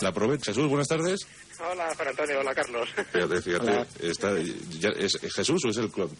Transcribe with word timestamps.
La 0.00 0.12
Provet. 0.12 0.42
Jesús, 0.44 0.68
buenas 0.68 0.88
tardes. 0.88 1.20
Hola, 1.58 1.92
Juan 1.94 2.08
Antonio. 2.08 2.40
Hola, 2.40 2.54
Carlos. 2.54 2.88
Fíjate, 3.12 3.42
fíjate. 3.42 3.86
Está, 4.08 4.34
ya, 4.78 4.88
¿Es 4.90 5.18
Jesús 5.34 5.64
o 5.64 5.68
es 5.68 5.76
el 5.76 5.90
club? 5.90 6.10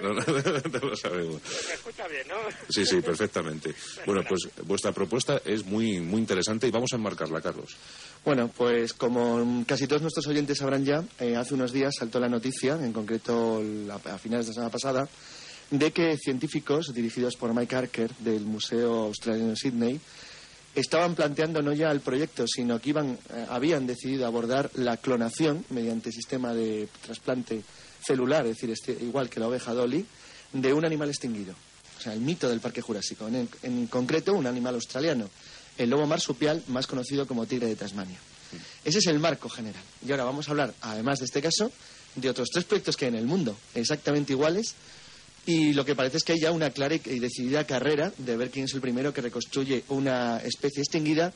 No, 0.00 0.08
no, 0.12 0.20
no 0.24 0.88
lo 0.88 0.96
sabemos. 0.96 1.40
Me 1.68 1.74
escucha 1.74 2.06
bien, 2.08 2.26
¿no? 2.28 2.34
Sí, 2.68 2.86
sí, 2.86 3.00
perfectamente. 3.00 3.74
Bueno, 4.06 4.22
pues 4.28 4.48
vuestra 4.64 4.92
propuesta 4.92 5.40
es 5.44 5.64
muy, 5.64 6.00
muy 6.00 6.20
interesante 6.20 6.66
y 6.68 6.70
vamos 6.70 6.90
a 6.92 6.96
enmarcarla, 6.96 7.40
Carlos. 7.40 7.76
Bueno, 8.24 8.48
pues 8.56 8.92
como 8.92 9.64
casi 9.66 9.86
todos 9.88 10.02
nuestros 10.02 10.26
oyentes 10.28 10.58
sabrán 10.58 10.84
ya, 10.84 11.02
eh, 11.18 11.34
hace 11.36 11.54
unos 11.54 11.72
días 11.72 11.94
saltó 11.98 12.20
la 12.20 12.28
noticia, 12.28 12.74
en 12.74 12.92
concreto 12.92 13.60
la- 13.64 13.96
a 13.96 14.18
finales 14.18 14.46
de 14.46 14.50
la 14.50 14.54
semana 14.54 14.70
pasada, 14.70 15.08
de 15.70 15.90
que 15.90 16.16
científicos 16.18 16.92
dirigidos 16.94 17.34
por 17.36 17.52
Mike 17.54 17.74
Harker 17.74 18.10
del 18.18 18.42
Museo 18.42 19.04
Australiano 19.06 19.50
de 19.50 19.56
Sydney 19.56 20.00
estaban 20.74 21.14
planteando 21.14 21.60
no 21.62 21.72
ya 21.72 21.90
el 21.90 22.00
proyecto, 22.00 22.46
sino 22.46 22.80
que 22.80 22.90
iban, 22.90 23.18
eh, 23.30 23.46
habían 23.50 23.86
decidido 23.86 24.26
abordar 24.26 24.70
la 24.74 24.96
clonación 24.96 25.64
mediante 25.70 26.10
sistema 26.12 26.54
de 26.54 26.88
trasplante 27.04 27.62
celular, 28.04 28.46
es 28.46 28.56
decir, 28.56 28.70
este- 28.70 28.92
igual 29.04 29.28
que 29.28 29.40
la 29.40 29.48
oveja 29.48 29.74
Dolly, 29.74 30.04
de 30.52 30.72
un 30.72 30.84
animal 30.84 31.08
extinguido. 31.08 31.54
O 31.98 32.00
sea, 32.02 32.12
el 32.14 32.20
mito 32.20 32.48
del 32.48 32.60
Parque 32.60 32.80
Jurásico. 32.80 33.28
En, 33.28 33.48
en 33.62 33.86
concreto, 33.86 34.32
un 34.34 34.46
animal 34.46 34.74
australiano, 34.74 35.28
el 35.78 35.88
lobo 35.90 36.06
marsupial, 36.06 36.62
más 36.68 36.86
conocido 36.86 37.26
como 37.26 37.46
tigre 37.46 37.66
de 37.68 37.76
Tasmania. 37.76 38.18
Ese 38.84 38.98
es 38.98 39.06
el 39.06 39.18
marco 39.18 39.48
general. 39.48 39.82
Y 40.06 40.10
ahora 40.10 40.24
vamos 40.24 40.48
a 40.48 40.50
hablar, 40.50 40.74
además 40.82 41.20
de 41.20 41.26
este 41.26 41.40
caso, 41.40 41.70
de 42.16 42.28
otros 42.28 42.48
tres 42.52 42.64
proyectos 42.64 42.96
que 42.96 43.06
hay 43.06 43.10
en 43.10 43.18
el 43.18 43.24
mundo, 43.26 43.56
exactamente 43.74 44.32
iguales, 44.32 44.74
y 45.46 45.72
lo 45.72 45.84
que 45.84 45.94
parece 45.94 46.18
es 46.18 46.24
que 46.24 46.32
hay 46.34 46.40
ya 46.40 46.52
una 46.52 46.70
clara 46.70 46.94
y 46.94 47.18
decidida 47.18 47.66
carrera 47.66 48.12
de 48.18 48.36
ver 48.36 48.50
quién 48.50 48.66
es 48.66 48.74
el 48.74 48.80
primero 48.80 49.12
que 49.12 49.20
reconstruye 49.20 49.84
una 49.88 50.38
especie 50.44 50.82
extinguida 50.82 51.32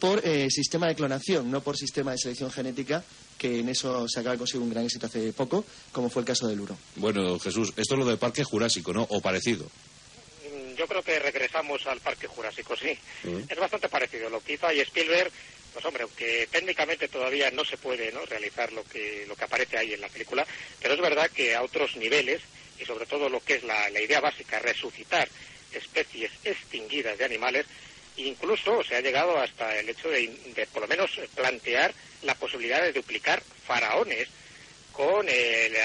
por 0.00 0.20
eh, 0.26 0.48
sistema 0.50 0.88
de 0.88 0.96
clonación, 0.96 1.50
no 1.50 1.62
por 1.62 1.76
sistema 1.76 2.10
de 2.12 2.18
selección 2.18 2.50
genética, 2.50 3.04
que 3.38 3.60
en 3.60 3.68
eso 3.68 4.08
se 4.08 4.20
acaba 4.20 4.32
de 4.34 4.38
conseguir 4.38 4.62
un 4.62 4.70
gran 4.70 4.84
éxito 4.84 5.06
hace 5.06 5.32
poco, 5.32 5.64
como 5.92 6.10
fue 6.10 6.20
el 6.20 6.26
caso 6.26 6.48
del 6.48 6.60
uro. 6.60 6.76
Bueno, 6.96 7.38
Jesús, 7.38 7.72
esto 7.76 7.94
es 7.94 7.98
lo 7.98 8.04
del 8.04 8.18
Parque 8.18 8.42
Jurásico, 8.44 8.92
¿no? 8.92 9.06
O 9.10 9.20
parecido. 9.20 9.64
Mm, 9.64 10.74
Yo 10.76 10.86
creo 10.88 11.02
que 11.02 11.18
regresamos 11.20 11.86
al 11.86 12.00
Parque 12.00 12.26
Jurásico, 12.26 12.74
sí. 12.76 12.98
Mm. 13.22 13.44
Es 13.48 13.58
bastante 13.58 13.88
parecido. 13.88 14.28
Lo 14.28 14.40
que 14.40 14.54
hizo 14.54 14.66
ahí 14.66 14.80
Spielberg, 14.80 15.30
pues 15.72 15.84
hombre, 15.84 16.02
aunque 16.02 16.48
técnicamente 16.50 17.08
todavía 17.08 17.50
no 17.52 17.64
se 17.64 17.76
puede 17.76 18.10
¿no? 18.12 18.24
realizar 18.26 18.72
lo 18.72 18.82
que, 18.84 19.24
lo 19.28 19.36
que 19.36 19.44
aparece 19.44 19.78
ahí 19.78 19.92
en 19.92 20.00
la 20.00 20.08
película, 20.08 20.44
pero 20.82 20.94
es 20.94 21.00
verdad 21.00 21.30
que 21.30 21.54
a 21.54 21.62
otros 21.62 21.96
niveles, 21.96 22.42
y 22.78 22.84
sobre 22.84 23.06
todo 23.06 23.28
lo 23.28 23.40
que 23.40 23.54
es 23.54 23.64
la, 23.64 23.88
la 23.90 24.00
idea 24.00 24.20
básica, 24.20 24.58
resucitar 24.58 25.28
especies 25.72 26.30
extinguidas 26.44 27.18
de 27.18 27.24
animales, 27.24 27.66
incluso 28.16 28.82
se 28.84 28.96
ha 28.96 29.00
llegado 29.00 29.36
hasta 29.38 29.78
el 29.78 29.88
hecho 29.88 30.08
de, 30.08 30.28
de 30.54 30.66
por 30.66 30.82
lo 30.82 30.88
menos 30.88 31.10
plantear 31.34 31.92
la 32.22 32.34
posibilidad 32.34 32.82
de 32.82 32.92
duplicar 32.92 33.42
faraones 33.66 34.28
con 34.94 35.28
el, 35.28 35.76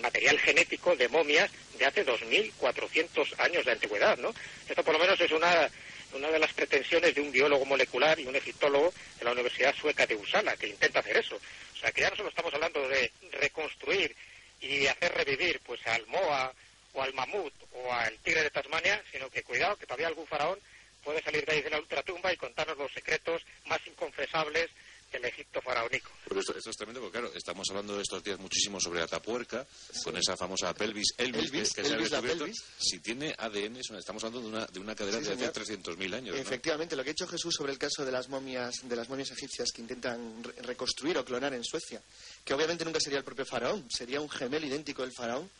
material 0.00 0.38
genético 0.38 0.96
de 0.96 1.08
momias 1.08 1.50
de 1.78 1.84
hace 1.84 2.06
2.400 2.06 3.40
años 3.40 3.64
de 3.64 3.72
antigüedad, 3.72 4.16
¿no? 4.18 4.34
Esto 4.68 4.82
por 4.84 4.94
lo 4.94 5.00
menos 5.00 5.20
es 5.20 5.30
una, 5.32 5.68
una 6.12 6.30
de 6.30 6.38
las 6.38 6.52
pretensiones 6.52 7.14
de 7.14 7.20
un 7.20 7.32
biólogo 7.32 7.64
molecular 7.64 8.18
y 8.18 8.26
un 8.26 8.36
egiptólogo 8.36 8.94
de 9.18 9.24
la 9.24 9.32
Universidad 9.32 9.74
Sueca 9.74 10.06
de 10.06 10.14
Uppsala, 10.14 10.56
que 10.56 10.68
intenta 10.68 11.00
hacer 11.00 11.16
eso. 11.18 11.36
O 11.36 11.78
sea, 11.78 11.92
que 11.92 12.02
ya 12.02 12.10
no 12.10 12.16
solo 12.16 12.28
estamos 12.28 12.54
hablando 12.54 12.88
de 12.88 13.10
reconstruir 13.32 14.14
y 14.60 14.86
hacer 14.86 15.12
revivir 15.14 15.60
pues 15.60 15.86
al 15.86 16.06
moa 16.06 16.52
o 16.94 17.02
al 17.02 17.14
mamut 17.14 17.52
o 17.72 17.92
al 17.92 18.18
tigre 18.18 18.42
de 18.42 18.50
Tasmania, 18.50 19.02
sino 19.12 19.30
que 19.30 19.42
cuidado, 19.42 19.76
que 19.76 19.86
todavía 19.86 20.08
algún 20.08 20.26
faraón 20.26 20.58
puede 21.04 21.22
salir 21.22 21.44
de 21.44 21.52
ahí 21.52 21.62
de 21.62 21.70
la 21.70 21.78
ultratumba 21.78 22.32
y 22.32 22.36
contarnos 22.36 22.76
los 22.78 22.92
secretos 22.92 23.42
más 23.66 23.80
inconfesables 23.86 24.70
del 25.16 25.26
Egipto 25.26 25.60
faraónico. 25.60 26.10
Pero 26.28 26.40
esto, 26.40 26.56
esto 26.56 26.70
es 26.70 26.76
tremendo 26.76 27.00
porque, 27.00 27.18
claro, 27.18 27.32
estamos 27.34 27.68
hablando 27.70 28.00
estos 28.00 28.22
días 28.22 28.38
muchísimo 28.38 28.80
sobre 28.80 29.02
Atapuerca, 29.02 29.66
con 30.04 30.16
esa 30.16 30.36
famosa 30.36 30.72
pelvis 30.74 31.08
Elvis, 31.18 31.44
Elvis, 31.52 31.72
que, 31.72 31.82
que 31.82 31.88
se 31.88 31.94
ha 31.94 31.96
Elvis 31.96 32.10
descubierto. 32.10 32.46
Si 32.78 32.98
tiene 33.00 33.34
ADN, 33.38 33.76
es 33.80 33.90
una- 33.90 33.98
estamos 33.98 34.22
hablando 34.24 34.48
de 34.48 34.56
una, 34.56 34.66
de 34.66 34.80
una 34.80 34.94
cadera 34.94 35.18
Sí, 35.18 35.24
de 35.24 35.32
hace 35.32 35.64
señor. 35.64 35.96
300.000 35.96 36.14
años. 36.14 36.34
¿no? 36.36 36.40
Efectivamente, 36.42 36.96
lo 36.96 37.02
que 37.04 37.10
ha 37.10 37.12
hecho 37.12 37.26
Jesús 37.26 37.54
sobre 37.54 37.72
el 37.72 37.78
caso 37.78 38.04
de 38.04 38.12
las 38.12 38.28
momias, 38.28 38.74
de 38.82 38.96
las 38.96 39.08
momias 39.08 39.30
egipcias 39.30 39.70
que 39.74 39.80
intentan 39.82 40.42
re- 40.44 40.52
reconstruir 40.62 41.16
o 41.18 41.24
clonar 41.24 41.54
en 41.54 41.64
Suecia, 41.64 42.00
que 42.44 42.54
obviamente 42.54 42.84
nunca 42.84 43.00
sería 43.00 43.18
el 43.18 43.24
propio 43.24 43.44
faraón, 43.46 43.86
sería 43.90 44.20
un 44.20 44.28
gemelo 44.30 44.66
idéntico 44.66 45.02
del 45.02 45.12
faraón, 45.12 45.50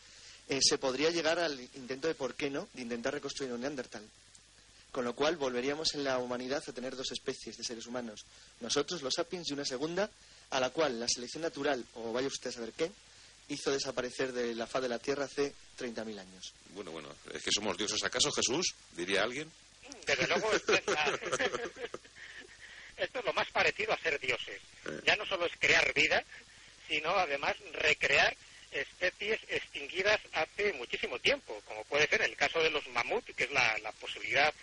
eh, 0.49 0.59
se 0.61 0.77
podría 0.77 1.09
llegar 1.09 1.39
al 1.39 1.59
intento 1.75 2.07
de, 2.07 2.15
¿por 2.15 2.33
qué 2.35 2.49
no?, 2.49 2.69
de 2.73 2.81
intentar 2.83 3.13
reconstruir 3.13 3.51
un 3.51 3.61
Neandertal. 3.61 4.03
Con 4.91 5.05
lo 5.05 5.13
cual 5.13 5.35
volveríamos 5.37 5.93
en 5.93 6.03
la 6.03 6.17
humanidad 6.17 6.63
a 6.67 6.71
tener 6.73 6.95
dos 6.95 7.11
especies 7.11 7.57
de 7.57 7.63
seres 7.63 7.85
humanos. 7.85 8.25
Nosotros, 8.61 9.01
los 9.01 9.13
sapiens, 9.13 9.49
y 9.49 9.53
una 9.53 9.65
segunda, 9.65 10.09
a 10.49 10.59
la 10.59 10.69
cual 10.71 10.99
la 10.99 11.07
selección 11.07 11.43
natural, 11.43 11.85
o 11.95 12.11
vaya 12.13 12.27
usted 12.27 12.49
a 12.49 12.53
saber 12.53 12.71
qué, 12.73 12.89
hizo 13.49 13.71
desaparecer 13.71 14.31
de 14.33 14.55
la 14.55 14.65
faz 14.67 14.81
de 14.81 14.89
la 14.89 14.99
Tierra 14.99 15.25
hace 15.25 15.53
30.000 15.79 16.19
años. 16.19 16.53
Bueno, 16.71 16.91
bueno, 16.91 17.09
es 17.33 17.43
que 17.43 17.51
somos 17.51 17.77
dioses. 17.77 18.03
¿Acaso 18.03 18.31
Jesús? 18.31 18.73
Diría 18.93 19.23
alguien. 19.23 19.51
Desde 20.05 20.27
luego, 20.27 20.51
esto 20.51 20.73
es, 20.73 20.87
la- 20.87 21.05
esto 22.97 23.19
es 23.19 23.25
lo 23.25 23.33
más 23.33 23.49
parecido 23.51 23.93
a 23.93 23.97
ser 23.99 24.19
dioses. 24.19 24.61
Ya 25.05 25.15
no 25.15 25.25
solo 25.25 25.45
es 25.45 25.53
crear 25.59 25.93
vida, 25.93 26.23
sino 26.87 27.11
además 27.11 27.55
recrear 27.73 28.35
especies 28.71 29.39
extinguidas 29.49 30.19
hace 30.33 30.73
muchísimo 30.73 31.19
tiempo, 31.19 31.61
como 31.65 31.83
puede 31.85 32.07
ser 32.07 32.21
el 32.23 32.35
caso 32.35 32.59
de 32.59 32.69
los 32.69 32.85
mamut, 32.89 33.23
que 33.35 33.45
es 33.45 33.51
la, 33.51 33.77
la 33.79 33.91
posibilidad 33.93 34.53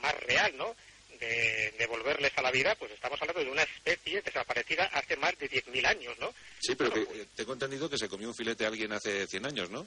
más 0.00 0.14
real, 0.20 0.56
¿no? 0.56 0.74
De, 1.18 1.74
de 1.76 1.86
volverles 1.86 2.32
a 2.36 2.42
la 2.42 2.52
vida, 2.52 2.76
pues 2.76 2.92
estamos 2.92 3.20
hablando 3.20 3.42
de 3.42 3.50
una 3.50 3.62
especie 3.62 4.22
desaparecida 4.22 4.84
hace 4.92 5.16
más 5.16 5.36
de 5.38 5.50
10.000 5.50 5.86
años, 5.86 6.16
¿no? 6.20 6.32
Sí, 6.60 6.76
pero 6.76 6.92
que, 6.92 7.00
eh, 7.00 7.26
tengo 7.34 7.54
entendido 7.54 7.90
que 7.90 7.98
se 7.98 8.08
comió 8.08 8.28
un 8.28 8.36
filete 8.36 8.64
a 8.64 8.68
alguien 8.68 8.92
hace 8.92 9.26
100 9.26 9.46
años, 9.46 9.70
¿no? 9.70 9.86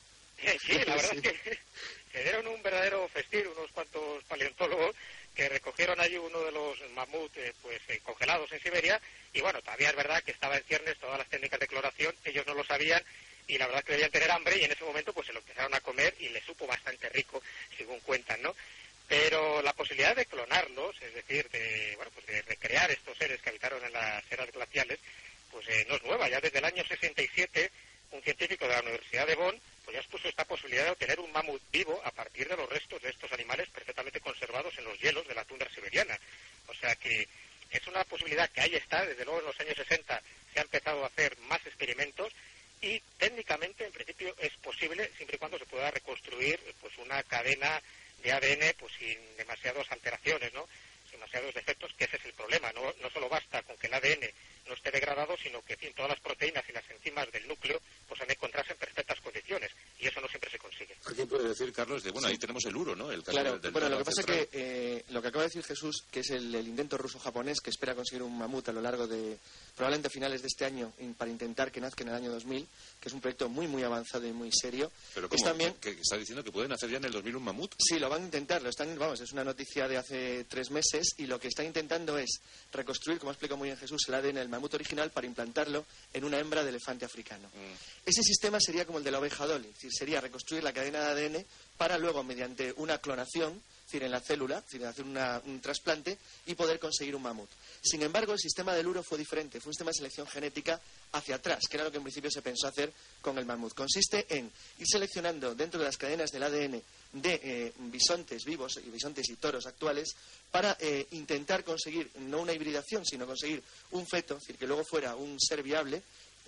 Sí, 0.59 0.73
la 0.85 0.95
verdad 0.95 1.13
es 1.13 1.21
que 1.21 1.59
se 2.11 2.23
dieron 2.23 2.47
un 2.47 2.61
verdadero 2.61 3.07
festín 3.09 3.47
unos 3.47 3.71
cuantos 3.71 4.23
paleontólogos 4.25 4.95
que 5.35 5.47
recogieron 5.47 5.99
allí 5.99 6.17
uno 6.17 6.41
de 6.41 6.51
los 6.51 6.77
mamut 6.91 7.35
eh, 7.37 7.53
pues 7.61 7.79
eh, 7.87 8.01
congelados 8.03 8.51
en 8.51 8.59
Siberia 8.59 8.99
y 9.33 9.41
bueno, 9.41 9.61
todavía 9.61 9.89
es 9.89 9.95
verdad 9.95 10.21
que 10.23 10.31
estaba 10.31 10.57
en 10.57 10.63
ciernes 10.63 10.97
todas 10.99 11.17
las 11.17 11.29
técnicas 11.29 11.59
de 11.59 11.67
cloración, 11.67 12.13
ellos 12.25 12.45
no 12.47 12.53
lo 12.53 12.63
sabían 12.63 13.01
y 13.47 13.57
la 13.57 13.65
verdad 13.65 13.79
es 13.79 13.85
que 13.85 13.91
debían 13.93 14.11
tener 14.11 14.31
hambre 14.31 14.57
y 14.57 14.63
en 14.63 14.71
ese 14.71 14.83
momento 14.83 15.13
pues 15.13 15.27
se 15.27 15.33
lo 15.33 15.39
empezaron 15.39 15.73
a 15.73 15.81
comer 15.81 16.15
y 16.19 16.29
les 16.29 16.43
supo 16.43 16.67
bastante 16.67 17.09
rico, 17.09 17.41
según 17.77 17.99
cuentan, 18.01 18.41
¿no? 18.41 18.55
Pero 19.11 19.61
la 19.61 19.73
posibilidad 19.73 20.15
de 20.15 20.25
clonarlos, 20.25 20.95
es 21.01 21.13
decir, 21.13 21.49
de, 21.49 21.97
bueno, 21.97 22.11
pues 22.13 22.25
de 22.27 22.41
recrear 22.43 22.89
estos 22.89 23.17
seres 23.17 23.41
que 23.41 23.49
habitaron 23.49 23.83
en 23.83 23.91
las 23.91 24.23
eras 24.31 24.49
glaciales, 24.53 24.99
pues 25.51 25.67
eh, 25.67 25.85
no 25.89 25.95
es 25.95 26.03
nueva. 26.03 26.29
Ya 26.29 26.39
desde 26.39 26.59
el 26.59 26.63
año 26.63 26.81
67, 26.87 27.69
un 28.11 28.23
científico 28.23 28.65
de 28.65 28.73
la 28.73 28.79
Universidad 28.79 29.27
de 29.27 29.35
Bonn 29.35 29.59
pues 29.83 29.95
ya 29.95 29.99
expuso 29.99 30.29
esta 30.29 30.45
posibilidad 30.45 30.85
de 30.85 30.91
obtener 30.91 31.19
un 31.19 31.29
mamut 31.33 31.61
vivo 31.73 32.01
a 32.05 32.11
partir 32.11 32.47
de 32.47 32.55
los 32.55 32.69
restos 32.69 33.01
de 33.01 33.09
estos 33.09 33.29
animales 33.33 33.67
perfectamente 33.71 34.21
conservados 34.21 34.77
en 34.77 34.85
los 34.85 34.97
hielos 35.01 35.27
de 35.27 35.35
la 35.35 35.43
tundra 35.43 35.69
siberiana. 35.75 36.17
O 36.67 36.73
sea 36.73 36.95
que 36.95 37.27
es 37.69 37.87
una 37.87 38.05
posibilidad 38.05 38.49
que 38.49 38.61
ahí 38.61 38.75
está, 38.75 39.05
desde 39.05 39.25
luego 39.25 39.41
en 39.41 39.47
los 39.47 39.59
años 39.59 39.75
60 39.75 40.21
se 40.53 40.59
ha 40.59 40.63
empezado 40.63 41.03
a 41.03 41.07
hacer 41.07 41.37
más 41.49 41.59
experimentos 41.65 42.31
y 42.79 43.01
técnicamente 43.17 43.83
en 43.85 43.91
principio 43.91 44.33
es 44.39 44.53
posible 44.63 45.11
siempre 45.17 45.35
y 45.35 45.39
cuando 45.39 45.59
se 45.59 45.65
pueda 45.65 45.91
reconstruir 45.91 46.57
pues 46.79 46.97
una 46.97 47.21
cadena 47.23 47.81
de 48.23 48.31
ADN 48.31 48.75
pues 48.77 48.93
sin 48.97 49.17
demasiadas 49.37 49.91
alteraciones, 49.91 50.53
¿no? 50.53 50.67
Sin 51.09 51.19
demasiados 51.19 51.53
defectos, 51.53 51.93
que 51.97 52.05
ese 52.05 52.17
es 52.17 52.25
el 52.25 52.33
problema. 52.33 52.71
No, 52.73 52.93
no 53.01 53.09
solo 53.09 53.29
basta 53.29 53.61
con 53.63 53.77
que 53.77 53.87
el 53.87 53.93
ADN 53.93 54.29
no 54.67 54.73
esté 54.73 54.91
degradado, 54.91 55.37
sino 55.37 55.61
que 55.63 55.73
en 55.73 55.79
fin, 55.79 55.93
todas 55.93 56.00
las 56.11 56.19
proteínas 56.21 56.63
y 56.69 56.73
las 56.73 56.89
enzimas 56.89 57.31
del 57.31 57.47
núcleo 57.47 57.79
pues 58.07 58.19
han 58.21 58.27
de 58.27 58.33
encontrarse 58.33 58.73
en 58.73 58.77
perfectas 58.79 59.19
condiciones 59.21 59.71
y 59.99 60.07
eso 60.07 60.19
no 60.21 60.27
siempre 60.27 60.49
se 60.51 60.57
consigue. 60.59 60.95
Alguien 61.05 61.27
puede 61.27 61.47
decir, 61.47 61.71
Carlos, 61.71 62.03
de, 62.03 62.11
bueno, 62.11 62.27
ahí 62.27 62.37
tenemos 62.37 62.63
el 62.65 62.75
uro, 62.75 62.95
¿no? 62.95 63.11
El 63.11 63.19
caso 63.23 63.31
Claro, 63.31 63.51
del- 63.53 63.61
del 63.61 63.71
bueno, 63.71 63.89
lo 63.89 63.97
que 63.99 64.03
pasa 64.05 64.21
es 64.21 64.25
central. 64.25 64.47
que 64.49 64.97
eh, 64.97 65.05
lo 65.09 65.21
que 65.21 65.27
acaba 65.29 65.43
de 65.43 65.47
decir 65.49 65.63
Jesús, 65.63 66.03
que 66.11 66.19
es 66.19 66.29
el, 66.31 66.53
el 66.53 66.67
intento 66.67 66.97
ruso-japonés 66.97 67.59
que 67.61 67.69
espera 67.69 67.95
conseguir 67.95 68.23
un 68.23 68.37
mamut 68.37 68.67
a 68.67 68.73
lo 68.73 68.81
largo 68.81 69.07
de 69.07 69.37
probablemente 69.75 70.07
a 70.07 70.11
finales 70.11 70.41
de 70.41 70.47
este 70.47 70.65
año 70.65 70.91
in- 70.99 71.13
para 71.13 71.31
intentar 71.31 71.71
que 71.71 71.79
nazca 71.79 72.03
en 72.03 72.09
el 72.09 72.15
año 72.15 72.31
2000, 72.31 72.67
que 72.99 73.07
es 73.09 73.13
un 73.13 73.21
proyecto 73.21 73.47
muy, 73.47 73.67
muy 73.67 73.83
avanzado 73.83 74.27
y 74.27 74.31
muy 74.33 74.49
serio. 74.51 74.91
Pero 75.13 75.27
es 75.27 75.29
¿cómo? 75.31 75.43
también 75.45 75.73
¿Que, 75.75 75.95
que 75.95 76.01
está 76.01 76.17
diciendo 76.17 76.43
que 76.43 76.51
pueden 76.51 76.71
hacer 76.73 76.89
ya 76.89 76.97
en 76.97 77.05
el 77.05 77.11
2000 77.13 77.35
un 77.37 77.43
mamut? 77.43 77.73
Sí, 77.79 77.97
lo 77.99 78.09
van 78.09 78.23
a 78.23 78.25
intentar, 78.25 78.61
lo 78.61 78.69
están, 78.69 78.97
vamos, 78.99 79.21
es 79.21 79.31
una 79.31 79.43
noticia 79.45 79.87
de 79.87 79.97
hace 79.97 80.43
tres 80.49 80.69
meses 80.71 81.13
y 81.17 81.27
lo 81.27 81.39
que 81.39 81.47
están 81.47 81.65
intentando 81.65 82.17
es 82.17 82.41
reconstruir, 82.73 83.19
como 83.19 83.29
ha 83.31 83.33
explicado 83.33 83.57
muy 83.57 83.69
bien 83.69 83.77
Jesús, 83.77 84.01
el 84.09 84.15
ADN 84.15 84.35
del 84.35 84.49
mamut 84.49 84.73
original 84.73 85.11
para 85.11 85.27
implantarlo 85.27 85.85
en 86.13 86.23
una 86.23 86.39
hembra 86.39 86.63
de 86.63 86.69
elefante 86.69 87.05
africano. 87.05 87.47
Mm. 87.49 88.09
Ese 88.09 88.23
sistema 88.23 88.59
sería 88.59 88.85
como 88.85 88.97
el 88.97 89.03
de 89.03 89.11
la 89.11 89.19
oveja 89.19 89.45
Dolly, 89.45 89.67
es 89.67 89.73
decir, 89.75 89.91
sería 89.93 90.21
reconstruir 90.21 90.63
la 90.63 90.73
cadena 90.73 91.13
de 91.13 91.25
ADN 91.25 91.45
para 91.77 91.97
luego, 91.97 92.23
mediante 92.23 92.73
una 92.77 92.97
clonación, 92.99 93.61
decir, 93.91 94.03
en 94.03 94.11
la 94.11 94.19
célula, 94.21 94.61
decir, 94.61 94.85
hacer 94.85 95.05
una- 95.05 95.41
un 95.45 95.59
trasplante 95.59 96.17
y 96.45 96.55
poder 96.55 96.79
conseguir 96.79 97.15
un 97.15 97.21
mamut. 97.23 97.49
Sin 97.81 98.01
embargo, 98.03 98.33
el 98.33 98.39
sistema 98.39 98.73
del 98.73 98.87
uro 98.87 99.03
fue 99.03 99.17
diferente, 99.17 99.59
fue 99.59 99.69
un 99.69 99.73
sistema 99.73 99.91
de 99.91 99.95
selección 99.97 100.27
genética 100.27 100.79
hacia 101.13 101.35
atrás, 101.35 101.59
que 101.69 101.77
era 101.77 101.83
lo 101.83 101.91
que 101.91 101.97
en 101.97 102.03
principio 102.03 102.31
se 102.31 102.41
pensó 102.41 102.67
hacer 102.67 102.91
con 103.21 103.37
el 103.37 103.45
mamut. 103.45 103.73
Consiste 103.73 104.25
en 104.29 104.51
ir 104.79 104.87
seleccionando 104.87 105.53
dentro 105.55 105.79
de 105.79 105.85
las 105.85 105.97
cadenas 105.97 106.31
del 106.31 106.43
ADN 106.43 106.81
de 107.13 107.39
eh, 107.43 107.73
bisontes 107.77 108.45
vivos 108.45 108.79
y 108.85 108.89
bisontes 108.89 109.29
y 109.29 109.35
toros 109.35 109.65
actuales 109.65 110.15
para 110.49 110.77
eh, 110.79 111.07
intentar 111.11 111.63
conseguir 111.63 112.09
no 112.19 112.39
una 112.41 112.53
hibridación, 112.53 113.05
sino 113.05 113.25
conseguir 113.27 113.61
un 113.91 114.07
feto, 114.07 114.35
es 114.35 114.41
decir, 114.41 114.57
que 114.57 114.67
luego 114.67 114.83
fuera 114.85 115.15
un 115.15 115.37
ser 115.39 115.61
viable, 115.61 116.01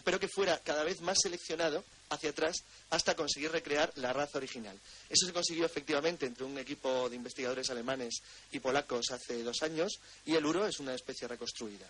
pero 0.06 0.20
que 0.20 0.28
fuera 0.28 0.60
cada 0.60 0.84
vez 0.84 1.02
más 1.02 1.18
seleccionado 1.22 1.84
hacia 2.14 2.30
atrás 2.30 2.64
hasta 2.90 3.16
conseguir 3.16 3.52
recrear 3.52 3.92
la 3.96 4.14
raza 4.14 4.38
original. 4.38 4.78
Eso 5.10 5.26
se 5.26 5.34
consiguió 5.34 5.66
efectivamente 5.66 6.26
entre 6.26 6.44
un 6.44 6.58
equipo 6.58 7.10
de 7.10 7.16
investigadores 7.16 7.70
alemanes 7.70 8.22
y 8.52 8.60
polacos 8.60 9.12
hace 9.12 9.44
dos 9.44 9.62
años 9.64 10.00
y 10.26 10.36
el 10.36 10.46
uro 10.46 10.66
es 10.66 10.80
una 10.80 10.94
especie 10.94 11.28
reconstruida. 11.28 11.88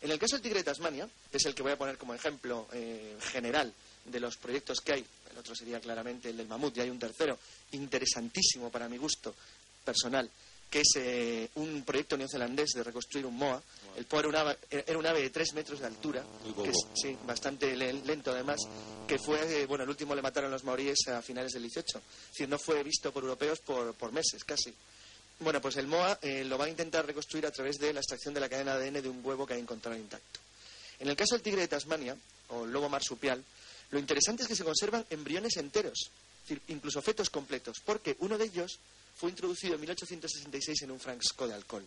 En 0.00 0.10
el 0.10 0.18
caso 0.18 0.36
del 0.36 0.42
tigre 0.42 0.58
de 0.58 0.64
Tasmania, 0.64 1.08
que 1.30 1.38
es 1.38 1.44
el 1.46 1.54
que 1.54 1.62
voy 1.62 1.72
a 1.72 1.78
poner 1.78 1.96
como 1.96 2.14
ejemplo 2.14 2.68
eh, 2.72 3.16
general 3.32 3.72
de 4.04 4.20
los 4.20 4.36
proyectos 4.36 4.80
que 4.80 4.92
hay, 4.92 5.06
el 5.30 5.38
otro 5.38 5.54
sería 5.54 5.80
claramente 5.80 6.30
el 6.30 6.36
del 6.36 6.46
mamut, 6.46 6.76
y 6.76 6.80
hay 6.80 6.90
un 6.90 6.98
tercero 6.98 7.38
interesantísimo 7.72 8.70
para 8.70 8.88
mi 8.88 8.98
gusto 8.98 9.34
personal, 9.84 10.30
que 10.76 10.82
es 10.82 10.88
eh, 10.96 11.48
un 11.54 11.84
proyecto 11.84 12.18
neozelandés 12.18 12.72
de 12.74 12.84
reconstruir 12.84 13.24
un 13.24 13.34
MOA. 13.34 13.62
El 13.96 14.04
POA 14.04 14.20
era 14.20 14.28
un 14.28 14.36
ave, 14.36 14.58
era 14.70 14.98
un 14.98 15.06
ave 15.06 15.22
de 15.22 15.30
tres 15.30 15.54
metros 15.54 15.80
de 15.80 15.86
altura, 15.86 16.22
que 16.62 16.68
es, 16.68 16.76
sí, 16.94 17.16
bastante 17.26 17.74
le- 17.74 17.94
lento 17.94 18.30
además, 18.30 18.60
que 19.08 19.18
fue, 19.18 19.62
eh, 19.62 19.64
bueno, 19.64 19.84
el 19.84 19.90
último 19.90 20.14
le 20.14 20.20
mataron 20.20 20.50
los 20.50 20.64
maoríes 20.64 20.98
a 21.08 21.22
finales 21.22 21.52
del 21.52 21.62
18. 21.62 21.96
Es 21.98 22.30
decir, 22.32 22.46
no 22.50 22.58
fue 22.58 22.82
visto 22.82 23.10
por 23.10 23.22
europeos 23.22 23.60
por, 23.60 23.94
por 23.94 24.12
meses 24.12 24.44
casi. 24.44 24.74
Bueno, 25.40 25.62
pues 25.62 25.78
el 25.78 25.86
MOA 25.86 26.18
eh, 26.20 26.44
lo 26.44 26.58
va 26.58 26.66
a 26.66 26.68
intentar 26.68 27.06
reconstruir 27.06 27.46
a 27.46 27.50
través 27.50 27.78
de 27.78 27.94
la 27.94 28.00
extracción 28.00 28.34
de 28.34 28.40
la 28.40 28.48
cadena 28.50 28.76
de 28.76 28.88
ADN 28.88 29.00
de 29.02 29.08
un 29.08 29.24
huevo 29.24 29.46
que 29.46 29.54
ha 29.54 29.58
encontrado 29.58 29.96
intacto. 29.96 30.40
En 30.98 31.08
el 31.08 31.16
caso 31.16 31.36
del 31.36 31.42
tigre 31.42 31.62
de 31.62 31.68
Tasmania, 31.68 32.14
o 32.48 32.64
el 32.66 32.70
lobo 32.70 32.90
marsupial, 32.90 33.42
lo 33.92 33.98
interesante 33.98 34.42
es 34.42 34.48
que 34.48 34.56
se 34.56 34.64
conservan 34.64 35.06
embriones 35.08 35.56
enteros, 35.56 36.10
es 36.42 36.48
decir, 36.50 36.60
incluso 36.68 37.00
fetos 37.00 37.30
completos, 37.30 37.78
porque 37.82 38.16
uno 38.18 38.36
de 38.36 38.44
ellos 38.44 38.78
fue 39.16 39.30
introducido 39.30 39.74
en 39.74 39.80
1866 39.80 40.82
en 40.82 40.90
un 40.90 41.00
frasco 41.00 41.46
de 41.48 41.54
alcohol. 41.54 41.86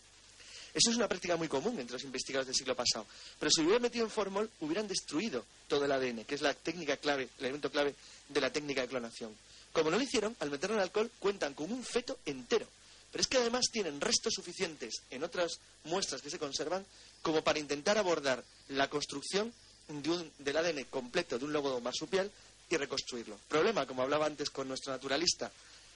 Eso 0.74 0.92
es 0.92 0.98
una 0.98 1.08
práctica 1.08 1.36
muy 1.36 1.48
común 1.48 1.80
entre 1.80 1.94
los 1.94 2.04
investigadores 2.04 2.48
del 2.48 2.56
siglo 2.56 2.76
pasado. 2.76 3.06
Pero 3.40 3.50
si 3.50 3.62
hubieran 3.62 3.82
metido 3.82 4.06
en 4.06 4.12
formol, 4.12 4.50
hubieran 4.60 4.88
destruido 4.88 5.44
todo 5.68 5.86
el 5.86 5.92
ADN, 5.92 6.26
que 6.26 6.36
es 6.36 6.42
la 6.42 6.54
técnica 6.54 6.98
clave, 6.98 7.24
el 7.40 7.46
elemento 7.46 7.72
clave 7.72 7.96
de 8.30 8.42
la 8.42 8.52
técnica 8.54 8.82
de 8.82 8.88
clonación. 8.88 9.36
Como 9.74 9.90
no 9.90 9.98
lo 9.98 10.04
hicieron, 10.04 10.36
al 10.40 10.52
meterlo 10.52 10.76
en 10.76 10.82
alcohol, 10.84 11.10
cuentan 11.20 11.54
con 11.56 11.72
un 11.72 11.84
feto 11.84 12.20
entero. 12.26 12.68
Pero 13.12 13.22
es 13.24 13.28
que 13.28 13.38
además 13.38 13.66
tienen 13.72 14.00
restos 14.00 14.34
suficientes 14.36 15.02
en 15.10 15.24
otras 15.24 15.54
muestras 15.86 16.22
que 16.22 16.30
se 16.30 16.38
conservan 16.38 16.86
como 17.24 17.44
para 17.44 17.58
intentar 17.58 17.98
abordar 17.98 18.44
la 18.70 18.88
construcción 18.90 19.52
de 19.88 20.10
un- 20.12 20.32
del 20.38 20.58
ADN 20.58 20.86
completo 20.86 21.40
de 21.40 21.46
un 21.46 21.54
lobo 21.54 21.82
marsupial 21.82 22.30
y 22.70 22.78
reconstruirlo. 22.78 23.40
Problema, 23.48 23.88
como 23.88 24.04
hablaba 24.04 24.28
antes 24.28 24.52
con 24.52 24.68
nuestro 24.68 24.94
naturalista, 24.94 25.52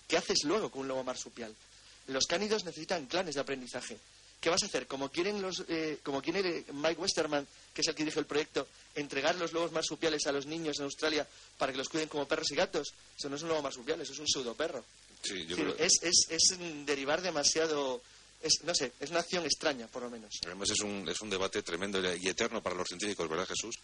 ¿qué 0.08 0.18
haces 0.18 0.44
luego 0.44 0.70
con 0.70 0.82
un 0.82 0.88
lobo 0.88 1.04
marsupial? 1.04 1.54
Los 2.08 2.26
cánidos 2.26 2.66
necesitan 2.66 3.06
clanes 3.06 3.36
de 3.36 3.42
aprendizaje. 3.42 3.98
¿Qué 4.42 4.50
vas 4.50 4.62
a 4.64 4.66
hacer? 4.66 4.88
Como 4.88 5.10
quieren 5.10 5.42
los, 5.42 5.64
eh, 5.70 6.00
como 6.04 6.22
quiere 6.22 6.66
Mike 6.74 7.00
Westerman, 7.00 7.48
que 7.74 7.80
es 7.82 7.88
el 7.88 7.96
que 7.96 8.04
dirige 8.04 8.20
el 8.20 8.26
proyecto, 8.26 8.68
entregar 8.94 9.36
los 9.36 9.54
lobos 9.54 9.72
marsupiales 9.72 10.28
a 10.28 10.34
los 10.34 10.46
niños 10.46 10.78
en 10.80 10.84
Australia 10.86 11.26
para 11.58 11.72
que 11.72 11.78
los 11.78 11.88
cuiden 11.88 12.10
como 12.10 12.28
perros 12.28 12.52
y 12.52 12.56
gatos. 12.56 12.94
Eso 13.18 13.30
no 13.30 13.38
es 13.38 13.42
un 13.44 13.48
lobo 13.50 13.62
marsupial, 13.62 14.02
eso 14.02 14.12
es 14.12 14.20
un 14.20 14.28
pseudo 14.28 14.54
perro. 14.54 14.84
Sí, 15.24 15.46
yo 15.46 15.56
creo- 15.56 15.76
es, 15.80 15.94
es- 16.02 16.28
es 16.30 16.58
derivar 16.86 17.22
demasiado, 17.22 18.02
es, 18.42 18.62
no 18.66 18.76
sé, 18.76 18.92
es 19.00 19.12
una 19.12 19.22
acción 19.22 19.46
extraña, 19.46 19.88
por 19.88 20.04
lo 20.04 20.10
menos. 20.10 20.34
Además 20.46 20.70
es 20.72 20.82
un, 20.82 21.08
es 21.08 21.22
un 21.22 21.30
debate 21.30 21.64
tremendo 21.64 22.02
y 22.18 22.28
eterno 22.28 22.62
para 22.62 22.76
los 22.76 22.90
científicos, 22.90 23.30
¿verdad, 23.30 23.48
Jesús? 23.48 23.76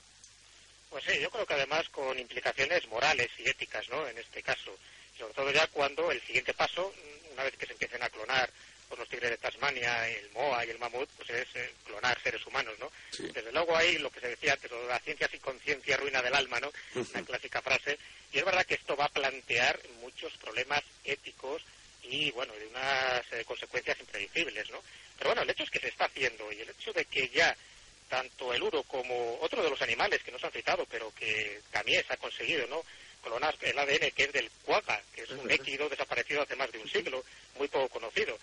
Pues 0.89 1.05
sí, 1.05 1.13
yo 1.21 1.29
creo 1.29 1.45
que 1.45 1.53
además 1.53 1.87
con 1.89 2.19
implicaciones 2.19 2.85
morales 2.89 3.29
y 3.37 3.47
éticas, 3.49 3.87
¿no? 3.89 4.05
En 4.09 4.17
este 4.17 4.43
caso. 4.43 4.75
Sobre 5.19 5.33
todo 5.33 5.51
ya 5.51 5.67
cuando 5.67 6.11
el 6.11 6.21
siguiente 6.21 6.53
paso, 6.53 6.93
una 7.33 7.43
vez 7.43 7.55
que 7.57 7.65
se 7.65 7.73
empiecen 7.73 8.01
a 8.01 8.09
clonar 8.09 8.49
pues, 8.87 8.99
los 8.99 9.09
tigres 9.09 9.31
de 9.31 9.37
Tasmania, 9.37 10.09
el 10.09 10.31
MOA 10.31 10.65
y 10.65 10.69
el 10.69 10.79
mamut, 10.79 11.09
pues 11.17 11.29
es 11.29 11.47
eh, 11.55 11.73
clonar 11.85 12.19
seres 12.23 12.45
humanos, 12.47 12.73
¿no? 12.79 12.89
Sí. 13.11 13.29
Desde 13.33 13.51
luego 13.51 13.75
ahí 13.75 13.97
lo 13.97 14.09
que 14.09 14.21
se 14.21 14.29
decía 14.29 14.53
antes, 14.53 14.71
la 14.87 14.99
ciencia 14.99 15.27
sin 15.27 15.41
conciencia 15.41 15.97
ruina 15.97 16.21
del 16.21 16.33
alma, 16.33 16.59
¿no? 16.59 16.71
Una 16.95 17.23
clásica 17.23 17.61
frase. 17.61 17.99
Y 18.31 18.39
es 18.39 18.45
verdad 18.45 18.65
que 18.65 18.75
esto 18.75 18.95
va 18.95 19.05
a 19.05 19.09
plantear 19.09 19.79
muchos 20.01 20.31
problemas 20.37 20.83
éticos 21.03 21.61
y, 22.03 22.31
bueno, 22.31 22.53
de 22.53 22.67
unas 22.67 23.21
eh, 23.33 23.43
consecuencias 23.45 23.99
impredecibles, 23.99 24.69
¿no? 24.71 24.81
Pero 25.17 25.31
bueno, 25.31 25.41
el 25.41 25.49
hecho 25.49 25.63
es 25.63 25.69
que 25.69 25.79
se 25.79 25.89
está 25.89 26.05
haciendo 26.05 26.51
y 26.51 26.61
el 26.61 26.69
hecho 26.69 26.93
de 26.93 27.05
que 27.05 27.27
ya 27.29 27.55
tanto 28.07 28.53
el 28.53 28.63
uro 28.63 28.83
como 28.83 29.37
otro 29.41 29.61
de 29.61 29.69
los 29.69 29.81
animales 29.81 30.23
que 30.23 30.31
no 30.31 30.39
se 30.39 30.47
han 30.47 30.51
citado, 30.53 30.85
pero 30.89 31.13
que 31.13 31.61
también 31.71 32.03
se 32.05 32.13
ha 32.13 32.17
conseguido, 32.17 32.65
¿no? 32.67 32.83
Clonar 33.23 33.55
el 33.61 33.77
ADN 33.77 34.11
que 34.11 34.23
es 34.23 34.31
del 34.33 34.49
cuaga, 34.63 35.01
que 35.13 35.21
es 35.23 35.29
un 35.31 35.49
équido 35.51 35.89
desaparecido 35.89 36.41
hace 36.41 36.55
más 36.55 36.71
de 36.71 36.79
un 36.79 36.89
siglo, 36.89 37.23
muy 37.57 37.67
poco 37.67 37.89
conocido. 37.89 38.37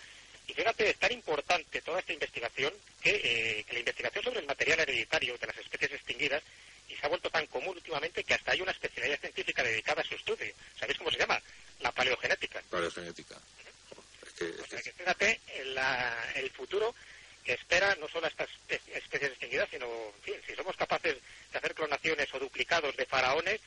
Y 0.47 0.53
fíjate, 0.53 0.89
es 0.89 0.97
tan 0.97 1.11
importante 1.11 1.81
toda 1.81 1.99
esta 1.99 2.13
investigación 2.13 2.73
que, 3.01 3.09
eh, 3.11 3.63
que 3.65 3.73
la 3.73 3.79
investigación 3.79 4.23
sobre 4.23 4.39
el 4.39 4.45
material 4.45 4.79
hereditario 4.79 5.37
de 5.37 5.47
las 5.47 5.57
especies 5.57 5.91
extinguidas 5.93 6.41
y 6.87 6.95
se 6.95 7.05
ha 7.05 7.09
vuelto 7.09 7.29
tan 7.29 7.45
común 7.47 7.75
últimamente 7.75 8.23
que 8.23 8.33
hasta 8.33 8.51
hay 8.53 8.61
una 8.61 8.71
especialidad 8.71 9.19
científica 9.19 9.61
dedicada 9.63 10.01
a 10.01 10.05
su 10.05 10.15
estudio. 10.15 10.53
¿Sabéis 10.79 10.97
cómo 10.97 11.11
se 11.11 11.17
llama? 11.17 11.41
La 11.81 11.91
paleogenética. 11.91 12.61
Paleogenética. 12.69 13.35
Es 14.25 14.33
que, 14.33 14.45
es 14.49 14.59
O 14.61 14.67
sea 14.67 14.81
que- 14.81 14.91
fíjate 14.93 15.39
en 15.55 15.75
la- 15.75 16.31
el 16.35 16.49
futuro 16.51 16.95
que 17.43 17.53
espera 17.53 17.95
no 17.95 18.07
solo 18.07 18.25
a 18.27 18.29
estas 18.29 18.49
espe- 18.69 18.81
especies 18.93 19.31
extinguidas, 19.31 19.69
sino, 19.69 19.85
en 19.85 20.21
fin, 20.21 20.35
si 20.45 20.55
somos 20.55 20.75
capaces 20.77 21.17
de 21.51 21.57
hacer 21.57 21.73
clonaciones 21.73 22.33
o 22.33 22.39
duplicados 22.39 22.95
de 22.95 23.05
faraones, 23.05 23.59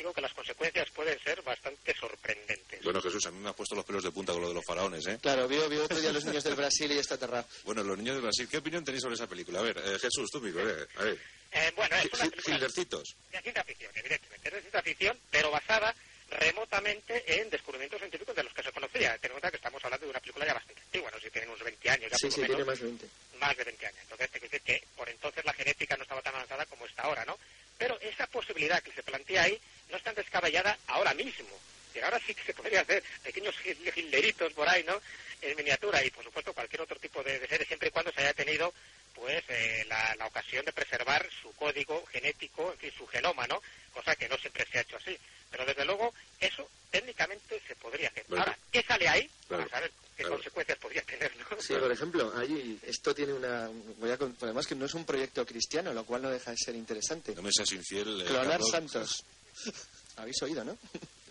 digo 0.00 0.12
que 0.12 0.20
las 0.20 0.32
consecuencias 0.32 0.88
pueden 0.90 1.18
ser 1.22 1.42
bastante 1.42 1.94
sorprendentes. 1.94 2.82
Bueno, 2.82 3.00
Jesús, 3.00 3.24
a 3.26 3.30
mí 3.30 3.38
me 3.38 3.50
ha 3.50 3.52
puesto 3.52 3.74
los 3.74 3.84
pelos 3.84 4.02
de 4.02 4.10
punta 4.10 4.32
con 4.32 4.42
lo 4.42 4.48
de 4.48 4.54
los 4.54 4.64
faraones, 4.64 5.06
¿eh? 5.06 5.18
Claro, 5.20 5.46
vio, 5.46 5.68
vio 5.68 5.84
otro 5.84 5.98
día 6.00 6.12
los 6.12 6.24
niños 6.24 6.42
del 6.44 6.54
Brasil 6.54 6.90
y 6.92 6.98
está 6.98 7.14
aterrado. 7.16 7.46
Bueno, 7.64 7.82
los 7.84 7.96
niños 7.98 8.16
de 8.16 8.22
Brasil, 8.22 8.48
¿qué 8.50 8.58
opinión 8.58 8.84
tenéis 8.84 9.02
sobre 9.02 9.14
esa 9.14 9.26
película? 9.26 9.60
A 9.60 9.62
ver, 9.62 9.76
eh, 9.78 9.98
Jesús, 10.00 10.28
tú 10.30 10.40
mismo, 10.40 10.60
a 10.60 10.64
ver. 10.64 10.88
A 10.96 11.02
ver. 11.04 11.18
Eh, 11.52 11.72
bueno, 11.76 11.96
es 11.96 12.04
una 12.12 12.30
película 12.30 12.58
de 12.58 12.68
ciencia 12.70 13.64
ficción, 13.64 13.92
evidentemente. 13.94 14.48
Es 14.48 14.54
de 14.54 14.60
ciencia 14.60 14.82
ficción, 14.82 15.18
pero 15.30 15.50
basada 15.50 15.94
remotamente 16.30 17.40
en 17.40 17.50
descubrimientos 17.50 17.98
científicos 17.98 18.34
de 18.36 18.44
los 18.44 18.54
que 18.54 18.62
se 18.62 18.72
conocía. 18.72 19.18
Ten 19.18 19.30
en 19.30 19.32
cuenta 19.32 19.50
que 19.50 19.56
estamos 19.56 19.84
hablando 19.84 20.06
de 20.06 20.10
una 20.10 20.20
película 20.20 20.46
ya 20.46 20.54
bastante 20.54 20.80
antigua, 20.80 21.10
no 21.10 21.18
sé 21.18 21.24
si 21.26 21.30
tienen 21.32 21.50
unos 21.50 21.62
20 21.64 21.90
años 21.90 22.10
ya 22.10 22.16
Sí, 22.16 22.26
por 22.26 22.32
sí, 22.34 22.40
tiene 22.46 22.64
más 22.64 22.78
de 22.78 22.84
20. 22.86 23.06
más 23.40 23.56
de 23.56 23.64
20 23.64 23.86
años. 23.86 23.98
Entonces, 24.02 24.30
te 24.30 24.38
quiero 24.38 24.52
decir 24.52 24.62
que 24.62 24.86
por 24.96 25.08
entonces 25.08 25.44
la 25.44 25.52
genética 25.52 25.96
no 25.96 26.02
estaba 26.04 26.22
tan 26.22 26.34
avanzada 26.36 26.64
como 26.66 26.86
está 26.86 27.02
ahora, 27.02 27.24
¿no? 27.24 27.36
Pero 27.78 27.98
esa 28.00 28.26
posibilidad 28.28 28.82
que 28.82 28.92
se 28.92 29.02
plantea 29.02 29.42
ahí 29.42 29.60
tan 30.02 30.14
descabellada 30.14 30.78
ahora 30.88 31.14
mismo. 31.14 31.48
Y 31.94 31.98
ahora 32.00 32.20
sí 32.24 32.34
que 32.34 32.44
se 32.44 32.54
podría 32.54 32.82
hacer 32.82 33.02
pequeños 33.22 33.54
hil- 33.64 33.92
hilderitos 33.96 34.52
por 34.52 34.68
ahí, 34.68 34.84
¿no? 34.84 35.00
En 35.42 35.56
miniatura 35.56 36.04
y, 36.04 36.10
por 36.10 36.22
supuesto, 36.22 36.52
cualquier 36.52 36.82
otro 36.82 36.96
tipo 37.00 37.22
de, 37.22 37.38
de 37.40 37.48
seres, 37.48 37.66
siempre 37.66 37.88
y 37.88 37.90
cuando 37.90 38.12
se 38.12 38.20
haya 38.20 38.32
tenido, 38.34 38.72
pues, 39.14 39.42
eh, 39.48 39.84
la, 39.88 40.14
la 40.16 40.26
ocasión 40.26 40.64
de 40.64 40.72
preservar 40.72 41.26
su 41.42 41.52
código 41.54 42.04
genético, 42.06 42.72
en 42.72 42.78
fin, 42.78 42.92
su 42.96 43.06
genoma, 43.08 43.46
¿no? 43.48 43.60
Cosa 43.92 44.14
que 44.14 44.28
no 44.28 44.36
siempre 44.38 44.64
se 44.70 44.78
ha 44.78 44.82
hecho 44.82 44.96
así. 44.98 45.18
Pero, 45.50 45.64
desde 45.66 45.84
luego, 45.84 46.14
eso 46.38 46.68
técnicamente 46.92 47.60
se 47.66 47.74
podría 47.74 48.08
hacer. 48.08 48.24
Bueno. 48.28 48.44
Ahora, 48.44 48.58
¿qué 48.70 48.82
sale 48.82 49.08
ahí? 49.08 49.28
Claro. 49.48 49.64
Vamos 49.64 49.72
a 49.74 49.80
ver 49.80 49.90
qué 50.16 50.22
Claro. 50.22 50.36
consecuencias 50.36 50.78
podría 50.78 51.02
tener, 51.02 51.32
¿no? 51.38 51.60
Sí, 51.60 51.74
por 51.74 51.90
ejemplo, 51.90 52.32
ahí 52.36 52.78
esto 52.82 53.12
tiene 53.14 53.32
una... 53.32 53.68
Voy 53.98 54.10
a, 54.10 54.18
además 54.42 54.66
que 54.68 54.76
no 54.76 54.86
es 54.86 54.94
un 54.94 55.04
proyecto 55.04 55.44
cristiano, 55.44 55.92
lo 55.92 56.04
cual 56.04 56.22
no 56.22 56.30
deja 56.30 56.52
de 56.52 56.56
ser 56.56 56.76
interesante. 56.76 57.34
No 57.34 57.42
me 57.42 57.50
seas 57.50 57.72
infiel. 57.72 58.20
eh, 58.22 58.26
Clonar 58.26 58.60
santos. 58.62 59.24
¿Habéis 60.20 60.42
oído, 60.42 60.64
no? 60.64 60.76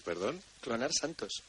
Perdón, 0.03 0.41
Clonar 0.61 0.91
santos. 0.93 1.43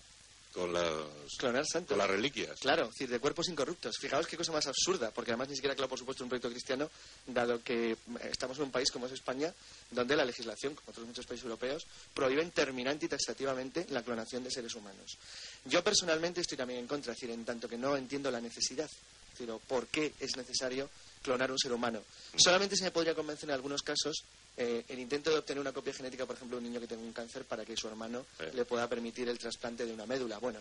con 0.52 0.72
las, 0.72 0.92
Clonar 1.38 1.64
santos. 1.66 1.90
con 1.90 1.98
las 1.98 2.10
reliquias. 2.10 2.58
Claro, 2.60 2.84
es 2.84 2.90
decir, 2.90 3.08
de 3.08 3.18
cuerpos 3.20 3.48
incorruptos. 3.48 3.96
Fijaos 4.00 4.26
qué 4.26 4.36
cosa 4.36 4.52
más 4.52 4.66
absurda, 4.66 5.10
porque 5.12 5.30
además 5.30 5.48
ni 5.48 5.54
siquiera, 5.54 5.74
claro, 5.74 5.88
por 5.88 5.98
supuesto, 5.98 6.24
un 6.24 6.28
proyecto 6.28 6.50
cristiano, 6.50 6.90
dado 7.26 7.62
que 7.62 7.92
eh, 7.92 7.96
estamos 8.30 8.58
en 8.58 8.64
un 8.64 8.70
país 8.70 8.90
como 8.90 9.06
es 9.06 9.12
España, 9.12 9.54
donde 9.90 10.16
la 10.16 10.24
legislación, 10.24 10.74
como 10.74 10.90
otros 10.90 11.06
muchos 11.06 11.26
países 11.26 11.44
europeos, 11.44 11.86
prohíben 12.12 12.50
terminante 12.50 13.06
y 13.06 13.08
taxativamente 13.08 13.86
la 13.90 14.02
clonación 14.02 14.42
de 14.44 14.50
seres 14.50 14.74
humanos. 14.74 15.16
Yo 15.64 15.82
personalmente 15.84 16.40
estoy 16.40 16.58
también 16.58 16.80
en 16.80 16.86
contra, 16.86 17.12
es 17.12 17.18
decir, 17.20 17.32
en 17.32 17.44
tanto 17.44 17.68
que 17.68 17.78
no 17.78 17.96
entiendo 17.96 18.30
la 18.30 18.40
necesidad, 18.40 18.86
es 18.86 19.38
decir, 19.38 19.50
o 19.50 19.58
por 19.60 19.86
qué 19.86 20.12
es 20.20 20.36
necesario 20.36 20.90
clonar 21.22 21.50
un 21.52 21.58
ser 21.58 21.72
humano. 21.72 22.02
Solamente 22.36 22.76
se 22.76 22.84
me 22.84 22.90
podría 22.90 23.14
convencer 23.14 23.48
en 23.48 23.54
algunos 23.54 23.82
casos 23.82 24.24
eh, 24.60 24.84
el 24.88 24.98
intento 24.98 25.30
de 25.30 25.38
obtener 25.38 25.60
una 25.60 25.72
copia 25.72 25.92
genética, 25.94 26.26
por 26.26 26.36
ejemplo, 26.36 26.56
de 26.58 26.64
un 26.64 26.70
niño 26.70 26.80
que 26.80 26.86
tenga 26.86 27.02
un 27.02 27.12
cáncer 27.14 27.44
para 27.44 27.64
que 27.64 27.76
su 27.76 27.88
hermano 27.88 28.26
Eh. 28.38 28.50
le 28.54 28.64
pueda 28.66 28.86
permitir 28.88 29.28
el 29.28 29.38
trasplante 29.38 29.86
de 29.86 29.92
una 29.92 30.04
médula. 30.06 30.38
Bueno, 30.38 30.60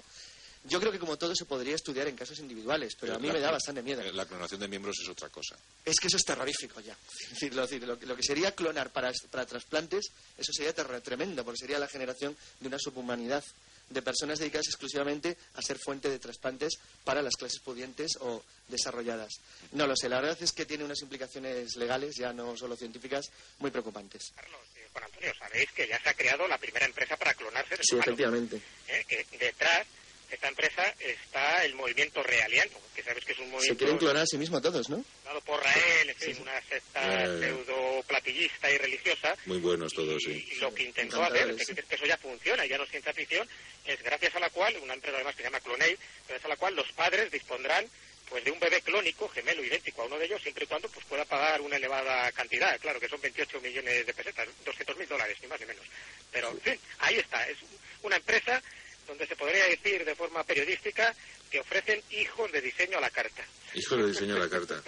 yo 0.65 0.79
creo 0.79 0.91
que 0.91 1.00
como 1.00 1.18
todo 1.18 1.34
se 1.36 1.46
podría 1.46 1.75
estudiar 1.75 2.08
en 2.08 2.15
casos 2.15 2.39
individuales, 2.39 2.94
pero 3.00 3.15
a 3.15 3.20
mí 3.20 3.27
La- 3.27 3.34
me 3.34 3.39
da 3.39 3.51
bastante 3.51 3.82
miedo. 3.82 4.01
eh, 4.01 4.12
La 4.13 4.25
clonación 4.25 4.60
de 4.62 4.68
miembros 4.68 4.96
es 5.01 5.08
otra 5.10 5.29
cosa. 5.29 5.58
Es 5.86 5.98
que 6.00 6.08
eso 6.08 6.18
es 6.18 6.24
terrorífico 6.24 6.79
ya. 6.82 6.98
Es 7.24 7.29
decir, 7.32 7.53
lo, 7.53 7.65
lo 7.86 8.00
que- 8.00 8.06
lo 8.06 8.15
que 8.15 8.24
sería 8.24 8.53
clonar 8.56 8.91
para, 8.91 9.12
para 9.32 9.46
trasplantes, 9.46 10.12
eso 10.38 10.51
sería 10.53 10.74
tremendo, 10.74 11.44
porque 11.44 11.60
sería 11.60 11.77
la 11.79 11.88
generación 11.88 12.36
de 12.60 12.68
una 12.68 12.77
subhumanidad 12.79 13.44
de 13.89 14.01
personas 14.01 14.39
dedicadas 14.39 14.67
exclusivamente 14.67 15.38
a 15.55 15.62
ser 15.62 15.77
fuente 15.79 16.10
de 16.10 16.19
trasplantes 16.19 16.79
para 17.03 17.22
las 17.22 17.36
clases 17.36 17.60
pudientes 17.60 18.17
o 18.22 18.43
desarrolladas. 18.67 19.34
No 19.72 19.88
lo 19.88 19.96
sé, 19.96 20.10
la 20.10 20.22
verdad 20.22 20.38
es 20.41 20.51
que 20.51 20.65
tiene 20.65 20.84
unas 20.84 21.01
implicaciones 21.01 21.75
legales, 21.75 22.15
ya 22.17 22.34
no 22.34 22.55
solo 22.58 22.75
científicas, 22.75 23.29
muy 23.60 23.72
preocupantes. 23.72 24.31
Carlos, 24.36 24.62
eh, 24.75 24.88
Juan 24.91 25.03
Antonio, 25.05 25.34
sabéis 25.38 25.72
que 25.72 25.88
ya 25.88 26.00
se 26.01 26.10
ha 26.10 26.13
creado 26.13 26.48
la 26.48 26.58
primera 26.58 26.86
empresa 26.86 27.17
para 27.17 27.34
clonar 27.34 27.67
seres 27.67 27.86
Sí, 27.89 27.98
efectivamente. 27.98 28.62
Eh, 28.88 29.05
que 29.08 29.25
detrás 29.38 29.86
de 29.86 29.99
esta 30.31 30.48
empresa 30.48 30.93
está 31.00 31.63
el 31.65 31.75
movimiento 31.75 32.21
realiano, 32.24 32.77
que 32.95 33.03
sabes 33.03 33.24
que 33.25 33.33
es 33.33 33.39
un 33.39 33.45
Se 33.45 33.51
movimiento 33.51 33.77
quieren 33.77 33.98
clonar 33.98 34.24
a 34.24 34.25
sí 34.25 34.38
mismo 34.38 34.62
todos, 34.62 34.89
¿no? 34.89 35.03
dado 35.25 35.41
por 35.41 35.62
Rael, 35.63 36.09
en 36.09 36.15
fin, 36.15 36.38
una 36.41 36.62
secta 36.62 37.25
Eh. 37.25 37.39
pseudo 37.39 38.03
platillista 38.07 38.71
y 38.71 38.77
religiosa. 38.77 39.36
Muy 39.45 39.59
buenos 39.59 39.93
todos, 39.93 40.21
sí. 40.24 40.48
Y 40.51 40.55
lo 40.55 40.74
que 40.74 40.83
intentó 40.83 41.24
hacer, 41.24 41.55
que, 41.55 41.65
sí. 41.65 41.75
que 41.75 41.95
eso 41.95 42.05
ya 42.05 42.17
funciona, 42.17 42.65
ya 42.65 42.77
no 42.77 42.83
es 42.83 42.89
ciencia 42.89 43.13
ficción, 43.13 43.48
es 43.86 44.01
gracias 44.01 44.36
a 44.36 44.39
la 44.39 44.50
cual, 44.50 44.75
una 44.77 44.93
empresa 44.93 45.17
además 45.17 45.36
que 45.36 45.43
se 45.43 45.48
llama 45.48 45.59
Clonade, 45.59 45.98
gracias 46.27 46.45
a 46.45 46.50
la 46.50 46.57
cual 46.57 46.75
los 46.75 46.91
padres 46.93 47.31
dispondrán 47.31 47.86
pues 48.29 48.43
de 48.43 48.51
un 48.51 48.59
bebé 48.59 48.79
clónico, 48.81 49.27
gemelo, 49.29 49.63
idéntico 49.63 50.03
a 50.03 50.05
uno 50.05 50.19
de 50.19 50.25
ellos, 50.25 50.39
siempre 50.43 50.63
y 50.63 50.67
cuando 50.67 50.88
pues 50.89 51.03
pueda 51.07 51.25
pagar 51.25 51.62
una 51.62 51.77
elevada 51.77 52.31
cantidad, 52.31 52.79
claro 52.79 53.00
que 53.00 53.09
son 53.09 53.19
28 53.19 53.59
millones 53.59 54.05
de 54.05 54.13
pesetas, 54.13 54.48
200 54.63 54.98
mil 54.98 55.07
dólares, 55.07 55.36
ni 55.41 55.48
más 55.48 55.59
ni 55.59 55.65
menos. 55.65 55.83
Pero, 56.31 56.51
en 56.51 56.62
fin, 56.62 56.79
ahí 57.00 57.15
está, 57.15 57.48
es 57.50 57.57
una 58.03 58.17
empresa 58.17 58.62
donde 59.09 59.27
se 59.27 59.35
podría 59.35 59.65
decir 59.65 60.05
de 60.05 60.15
forma 60.15 60.43
periodística 60.43 61.13
que 61.49 61.59
ofrecen 61.59 62.01
hijos 62.11 62.51
de 62.51 62.61
diseño 62.61 62.99
a 62.99 63.01
la 63.01 63.09
carta. 63.09 63.43
Hijo 63.73 63.97
de 63.97 64.07
diseño 64.07 64.35
de 64.35 64.39
la 64.39 64.49
carta. 64.49 64.81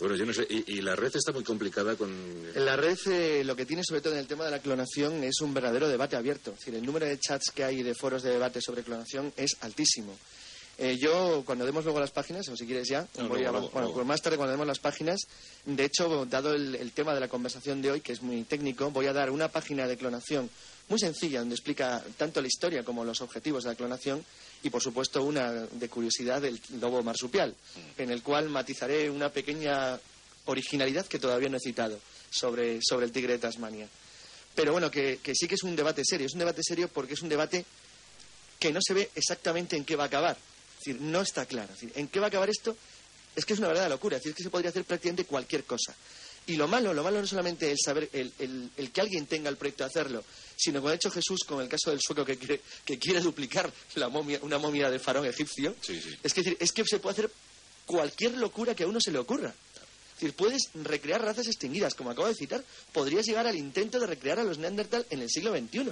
Bueno, 0.00 0.16
yo 0.16 0.26
no 0.26 0.32
sé. 0.32 0.46
Y, 0.48 0.78
y 0.78 0.80
la 0.80 0.96
red 0.96 1.14
está 1.14 1.30
muy 1.32 1.44
complicada 1.44 1.94
con. 1.94 2.10
En 2.54 2.64
la 2.64 2.76
red 2.76 2.98
eh, 3.06 3.44
lo 3.44 3.54
que 3.54 3.66
tiene 3.66 3.82
sobre 3.84 4.00
todo 4.00 4.14
en 4.14 4.20
el 4.20 4.26
tema 4.26 4.44
de 4.46 4.50
la 4.50 4.60
clonación 4.60 5.22
es 5.22 5.40
un 5.40 5.54
verdadero 5.54 5.88
debate 5.88 6.16
abierto. 6.16 6.52
Es 6.52 6.58
decir, 6.60 6.74
el 6.74 6.84
número 6.84 7.06
de 7.06 7.18
chats 7.20 7.50
que 7.50 7.64
hay 7.64 7.82
de 7.82 7.94
foros 7.94 8.22
de 8.22 8.30
debate 8.30 8.60
sobre 8.60 8.82
clonación 8.82 9.32
es 9.36 9.56
altísimo. 9.60 10.18
Eh, 10.78 10.98
yo, 10.98 11.42
cuando 11.46 11.64
demos 11.64 11.84
luego 11.84 12.00
las 12.00 12.10
páginas, 12.10 12.46
o 12.48 12.56
si 12.56 12.66
quieres 12.66 12.86
ya, 12.86 13.06
No, 13.16 13.28
voy 13.28 13.44
a, 13.44 13.50
bueno, 13.50 13.92
pues 13.94 14.06
más 14.06 14.20
tarde 14.20 14.36
cuando 14.36 14.52
demos 14.52 14.66
las 14.66 14.78
páginas, 14.78 15.20
de 15.64 15.84
hecho, 15.84 16.26
dado 16.26 16.52
el, 16.52 16.74
el 16.74 16.92
tema 16.92 17.14
de 17.14 17.20
la 17.20 17.28
conversación 17.28 17.80
de 17.80 17.92
hoy, 17.92 18.00
que 18.02 18.12
es 18.12 18.20
muy 18.20 18.42
técnico, 18.44 18.90
voy 18.90 19.06
a 19.06 19.14
dar 19.14 19.30
una 19.30 19.48
página 19.48 19.86
de 19.86 19.96
clonación 19.96 20.50
muy 20.88 20.98
sencilla, 20.98 21.40
donde 21.40 21.54
explica 21.54 22.02
tanto 22.16 22.40
la 22.40 22.46
historia 22.46 22.84
como 22.84 23.04
los 23.04 23.20
objetivos 23.20 23.64
de 23.64 23.70
la 23.70 23.76
clonación 23.76 24.24
y, 24.62 24.70
por 24.70 24.82
supuesto, 24.82 25.22
una 25.22 25.50
de 25.52 25.88
curiosidad 25.88 26.40
del 26.40 26.60
lobo 26.80 27.02
marsupial, 27.02 27.50
Mm. 27.50 28.02
en 28.02 28.10
el 28.10 28.22
cual 28.22 28.48
matizaré 28.48 29.10
una 29.10 29.30
pequeña 29.30 29.98
originalidad 30.46 31.06
que 31.06 31.18
todavía 31.18 31.48
no 31.48 31.56
he 31.56 31.60
citado 31.60 31.98
sobre, 32.30 32.78
sobre 32.82 33.06
el 33.06 33.12
tigre 33.12 33.32
de 33.34 33.38
Tasmania. 33.40 33.88
Pero 34.54 34.72
bueno, 34.72 34.90
que, 34.90 35.18
que 35.22 35.34
sí 35.34 35.48
que 35.48 35.56
es 35.56 35.62
un 35.64 35.74
debate 35.76 36.02
serio. 36.04 36.26
Es 36.26 36.32
un 36.32 36.38
debate 36.38 36.62
serio 36.62 36.88
porque 36.88 37.14
es 37.14 37.22
un 37.22 37.28
debate 37.28 37.64
que 38.58 38.72
no 38.72 38.80
se 38.80 38.94
ve 38.94 39.10
exactamente 39.14 39.76
en 39.76 39.84
qué 39.84 39.96
va 39.96 40.04
a 40.04 40.06
acabar. 40.06 40.36
Es 40.78 40.84
decir, 40.84 41.00
no 41.02 41.20
está 41.20 41.44
claro. 41.46 41.72
Es 41.74 41.80
decir, 41.80 41.92
en 41.96 42.08
qué 42.08 42.20
va 42.20 42.26
a 42.26 42.28
acabar 42.28 42.48
esto 42.48 42.76
es 43.34 43.44
que 43.44 43.52
es 43.52 43.58
una 43.58 43.68
verdadera 43.68 43.90
locura. 43.94 44.16
Es 44.16 44.22
decir, 44.22 44.30
es 44.30 44.36
que 44.36 44.42
se 44.44 44.50
podría 44.50 44.70
hacer 44.70 44.84
prácticamente 44.84 45.24
cualquier 45.26 45.64
cosa. 45.64 45.94
Y 46.48 46.56
lo 46.56 46.68
malo, 46.68 46.94
lo 46.94 47.02
malo 47.02 47.18
no 47.18 47.24
es 47.24 47.30
solamente 47.30 47.70
el 47.70 47.76
saber, 47.84 48.08
el, 48.12 48.32
el- 48.38 48.70
el 48.76 48.90
que 48.92 49.00
alguien 49.00 49.26
tenga 49.26 49.48
el 49.50 49.56
proyecto 49.56 49.82
de 49.84 49.88
hacerlo, 49.90 50.22
sino 50.56 50.80
como 50.80 50.90
ha 50.90 50.94
hecho 50.94 51.10
Jesús 51.10 51.40
con 51.44 51.60
el 51.60 51.68
caso 51.68 51.90
del 51.90 52.00
sueco 52.00 52.24
que 52.24 52.36
quiere, 52.38 52.60
que 52.84 52.98
quiere 52.98 53.20
duplicar 53.20 53.72
la 53.96 54.08
momia, 54.08 54.38
una 54.42 54.58
momia 54.58 54.88
de 54.90 54.98
faraón 55.00 55.26
egipcio. 55.26 55.74
Sí, 55.80 56.00
sí. 56.00 56.16
Es 56.22 56.32
que, 56.32 56.40
es 56.40 56.44
decir, 56.46 56.56
es 56.60 56.72
que 56.72 56.84
se 56.84 57.00
puede 57.00 57.14
hacer 57.14 57.30
cualquier 57.84 58.34
locura 58.38 58.74
que 58.74 58.84
a 58.84 58.86
uno 58.86 59.00
se 59.00 59.10
le 59.10 59.18
ocurra. 59.18 59.48
Es 60.14 60.20
decir, 60.20 60.34
puedes 60.34 60.62
recrear 60.74 61.20
razas 61.20 61.46
extinguidas, 61.46 61.94
como 61.94 62.10
acabo 62.10 62.28
de 62.28 62.34
citar, 62.34 62.64
podrías 62.92 63.26
llegar 63.26 63.46
al 63.46 63.56
intento 63.56 63.98
de 64.00 64.06
recrear 64.06 64.38
a 64.38 64.44
los 64.44 64.58
Neandertal 64.58 65.04
en 65.10 65.20
el 65.22 65.28
siglo 65.28 65.50
XXI. 65.54 65.90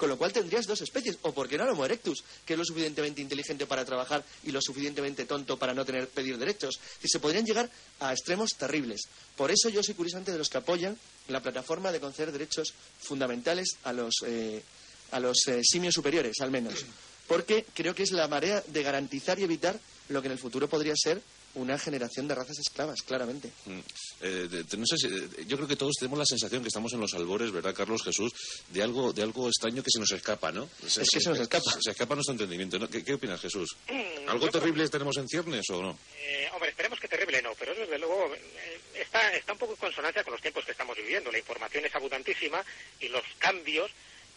Con 0.00 0.08
lo 0.08 0.16
cual 0.16 0.32
tendrías 0.32 0.66
dos 0.66 0.80
especies, 0.80 1.18
o 1.20 1.32
por 1.32 1.46
qué 1.46 1.58
no 1.58 1.64
el 1.64 1.70
Homo 1.76 1.84
erectus, 1.84 2.24
que 2.46 2.54
es 2.54 2.58
lo 2.58 2.64
suficientemente 2.64 3.20
inteligente 3.20 3.66
para 3.66 3.84
trabajar 3.84 4.24
y 4.44 4.50
lo 4.50 4.62
suficientemente 4.62 5.26
tonto 5.26 5.58
para 5.58 5.74
no 5.74 5.84
tener 5.84 6.08
pedir 6.08 6.38
derechos. 6.38 6.80
Decir, 6.94 7.10
se 7.12 7.20
podrían 7.20 7.44
llegar 7.44 7.68
a 7.98 8.10
extremos 8.10 8.52
terribles. 8.56 9.02
Por 9.36 9.50
eso 9.50 9.68
yo 9.68 9.82
soy 9.82 9.94
curiosamente 9.94 10.32
de 10.32 10.38
los 10.38 10.48
que 10.48 10.56
apoyan 10.56 10.96
la 11.28 11.42
plataforma 11.42 11.92
de 11.92 12.00
conceder 12.00 12.32
derechos 12.32 12.72
fundamentales 12.98 13.76
a 13.84 13.92
los, 13.92 14.14
eh, 14.24 14.62
a 15.10 15.20
los 15.20 15.46
eh, 15.48 15.60
simios 15.62 15.92
superiores, 15.92 16.40
al 16.40 16.50
menos. 16.50 16.86
Porque 17.28 17.66
creo 17.74 17.94
que 17.94 18.04
es 18.04 18.12
la 18.12 18.26
marea 18.26 18.64
de 18.68 18.82
garantizar 18.82 19.38
y 19.38 19.44
evitar 19.44 19.78
lo 20.08 20.22
que 20.22 20.28
en 20.28 20.32
el 20.32 20.38
futuro 20.38 20.66
podría 20.66 20.94
ser 20.96 21.20
una 21.54 21.78
generación 21.78 22.28
de 22.28 22.34
razas 22.34 22.58
esclavas, 22.58 23.02
claramente. 23.02 23.50
Mm. 23.66 23.78
Eh, 24.20 24.28
de- 24.50 24.62
de- 24.64 24.76
no 24.76 24.84
sé 24.86 24.96
si- 24.96 25.46
yo 25.46 25.56
creo 25.56 25.68
que 25.68 25.76
todos 25.76 25.94
tenemos 25.98 26.18
la 26.18 26.24
sensación 26.26 26.62
que 26.62 26.68
estamos 26.68 26.92
en 26.92 27.00
los 27.00 27.12
albores, 27.14 27.50
¿verdad, 27.50 27.74
Carlos 27.74 28.02
Jesús? 28.04 28.32
De 28.68 28.82
algo, 28.82 29.12
de 29.12 29.22
algo 29.22 29.48
extraño 29.48 29.82
que 29.82 29.90
se 29.90 29.98
nos 29.98 30.12
escapa, 30.12 30.52
¿no? 30.52 30.68
Es 30.86 30.98
que 31.10 31.20
se 31.20 31.28
nos 31.28 31.38
escapa. 31.40 31.70
Se, 31.80 31.90
escapa 31.90 32.14
nuestro 32.14 32.32
entendimiento. 32.34 32.78
¿no? 32.78 32.88
¿Qué, 32.88 33.02
qué 33.04 33.14
opinas, 33.14 33.40
Jesús? 33.40 33.76
Mm, 33.88 34.28
¿Algo 34.28 34.48
terrible 34.50 34.88
tenemos 34.88 35.16
en 35.16 35.26
ciernes 35.28 35.68
o 35.70 35.82
no? 35.82 35.98
Eh, 36.18 36.48
hombre, 36.54 36.70
esperemos 36.70 37.00
que 37.00 37.08
terrible 37.08 37.42
no, 37.42 37.50
pero 37.58 37.74
desde 37.74 37.98
luego 37.98 38.32
eh, 38.34 38.80
está, 39.00 39.34
está 39.34 39.52
un 39.52 39.58
poco 39.58 39.72
en 39.72 39.78
consonancia 39.78 40.22
con 40.22 40.32
los 40.34 40.40
tiempos 40.42 40.64
que 40.64 40.72
estamos 40.72 40.96
viviendo. 40.96 41.32
La 41.32 41.38
información 41.38 41.84
es 41.84 41.94
abundantísima 41.94 42.64
y 43.00 43.08
los 43.08 43.24
cambios 43.38 43.90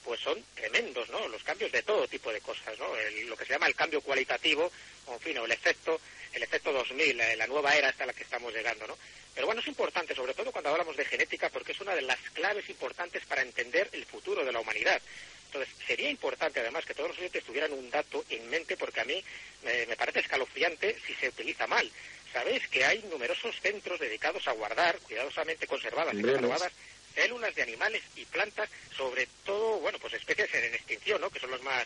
pues 0.03 0.19
son 0.19 0.43
tremendos, 0.55 1.09
¿no? 1.09 1.27
Los 1.27 1.43
cambios 1.43 1.71
de 1.71 1.81
todo 1.83 2.07
tipo 2.07 2.31
de 2.31 2.41
cosas, 2.41 2.77
¿no? 2.79 2.95
El- 2.97 3.27
lo 3.27 3.37
que 3.37 3.45
se 3.45 3.53
llama 3.53 3.67
el 3.67 3.75
cambio 3.75 4.01
cualitativo, 4.01 4.71
o 5.07 5.13
en 5.13 5.19
fin, 5.19 5.37
o 5.37 5.45
el 5.45 5.51
efecto, 5.51 5.99
el 6.33 6.43
efecto 6.43 6.71
2000, 6.73 7.17
la, 7.17 7.35
la 7.35 7.47
nueva 7.47 7.75
era 7.75 7.89
hasta 7.89 8.05
la 8.05 8.13
que 8.13 8.23
estamos 8.23 8.53
llegando, 8.53 8.87
¿no? 8.87 8.97
Pero 9.33 9.47
bueno, 9.47 9.61
es 9.61 9.67
importante, 9.67 10.13
sobre 10.15 10.33
todo 10.33 10.51
cuando 10.51 10.69
hablamos 10.69 10.95
de 10.95 11.05
genética, 11.05 11.49
porque 11.49 11.71
es 11.71 11.81
una 11.81 11.95
de 11.95 12.01
las 12.03 12.19
claves 12.33 12.69
importantes 12.69 13.25
para 13.25 13.41
entender 13.41 13.89
el 13.93 14.05
futuro 14.05 14.43
de 14.45 14.51
la 14.51 14.59
humanidad. 14.59 15.01
Entonces, 15.47 15.73
sería 15.87 16.09
importante 16.09 16.59
además 16.59 16.85
que 16.85 16.93
todos 16.95 17.09
los 17.09 17.17
oyentes 17.19 17.43
tuvieran 17.43 17.71
un 17.73 17.89
dato 17.89 18.23
en 18.29 18.49
mente, 18.49 18.75
porque 18.77 19.01
a 19.01 19.05
mí 19.05 19.23
eh, 19.65 19.85
me 19.87 19.95
parece 19.95 20.19
escalofriante 20.19 20.97
si 21.05 21.13
se 21.15 21.29
utiliza 21.29 21.65
mal. 21.67 21.89
Sabéis 22.31 22.67
que 22.67 22.83
hay 22.85 23.03
numerosos 23.11 23.55
centros 23.61 23.99
dedicados 23.99 24.47
a 24.47 24.51
guardar, 24.53 24.97
cuidadosamente 24.99 25.67
conservadas 25.67 26.13
y 26.15 26.17
catalogadas, 26.33 26.73
células 27.15 27.55
de 27.55 27.63
animales 27.63 28.03
y 28.15 28.25
plantas, 28.25 28.69
sobre 28.95 29.27
todo, 29.45 29.79
bueno, 29.79 29.99
pues 29.99 30.13
especies 30.13 30.53
en 30.53 30.73
extinción, 30.73 31.21
¿no? 31.21 31.29
Que 31.29 31.39
son 31.39 31.51
las 31.51 31.61
más 31.61 31.85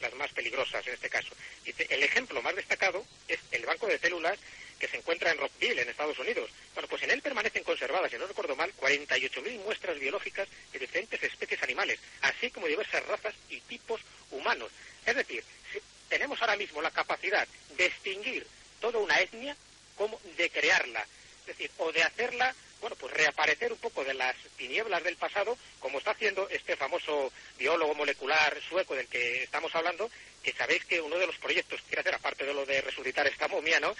las 0.00 0.14
más 0.14 0.32
peligrosas 0.32 0.86
en 0.86 0.94
este 0.94 1.10
caso. 1.10 1.34
Dice, 1.64 1.86
el 1.90 2.02
ejemplo 2.02 2.40
más 2.42 2.54
destacado 2.54 3.04
es 3.26 3.40
el 3.50 3.66
banco 3.66 3.86
de 3.86 3.98
células 3.98 4.38
que 4.78 4.88
se 4.88 4.96
encuentra 4.96 5.32
en 5.32 5.38
Rockville, 5.38 5.82
en 5.82 5.88
Estados 5.88 6.18
Unidos. 6.18 6.50
Bueno, 6.74 6.88
pues 6.88 7.02
en 7.02 7.10
él 7.10 7.20
permanecen 7.20 7.64
conservadas, 7.64 8.10
si 8.10 8.16
no 8.16 8.26
recuerdo 8.26 8.54
mal, 8.54 8.72
48.000 8.76 9.58
muestras 9.64 9.98
biológicas 9.98 10.48
de 10.72 10.78
diferentes 10.78 11.20
especies 11.22 11.62
animales, 11.62 11.98
así 12.22 12.50
como 12.50 12.68
diversas 12.68 13.04
razas 13.06 13.34
y 13.48 13.60
tipos 13.62 14.00
humanos. 14.30 14.70
Es 15.04 15.16
decir, 15.16 15.42
si 15.72 15.80
tenemos 16.08 16.40
ahora 16.40 16.56
mismo 16.56 16.80
la 16.80 16.92
capacidad 16.92 17.46
de 17.76 17.86
extinguir 17.86 18.46
toda 18.80 18.98
una 18.98 19.18
etnia 19.18 19.56
como 19.96 20.20
de 20.36 20.48
crearla. 20.50 21.04
Es 21.40 21.46
decir, 21.46 21.70
o 21.78 21.90
de 21.90 22.02
hacerla, 22.02 22.54
bueno, 22.80 22.96
pues 22.96 23.12
reaparecer 23.14 23.72
un 23.72 23.78
poco 23.78 24.04
de 24.04 24.14
las 24.14 24.36
tinieblas 24.56 25.02
del 25.02 25.16
pasado, 25.16 25.56
como 25.80 25.98
está 25.98 26.12
haciendo 26.12 26.48
este 26.48 26.76
famoso 26.76 27.32
biólogo 27.58 27.94
molecular 27.94 28.56
sueco 28.68 28.94
del 28.94 29.08
que 29.08 29.42
estamos 29.42 29.74
hablando, 29.74 30.10
que 30.42 30.52
sabéis 30.52 30.84
que 30.84 31.00
uno 31.00 31.18
de 31.18 31.26
los 31.26 31.36
proyectos 31.38 31.80
que 31.80 31.88
quiere 31.88 32.00
hacer, 32.00 32.14
aparte 32.14 32.44
de 32.44 32.54
lo 32.54 32.64
de 32.64 32.80
resucitar 32.80 33.26
esta 33.26 33.48
momia, 33.48 33.80
¿no? 33.80 33.94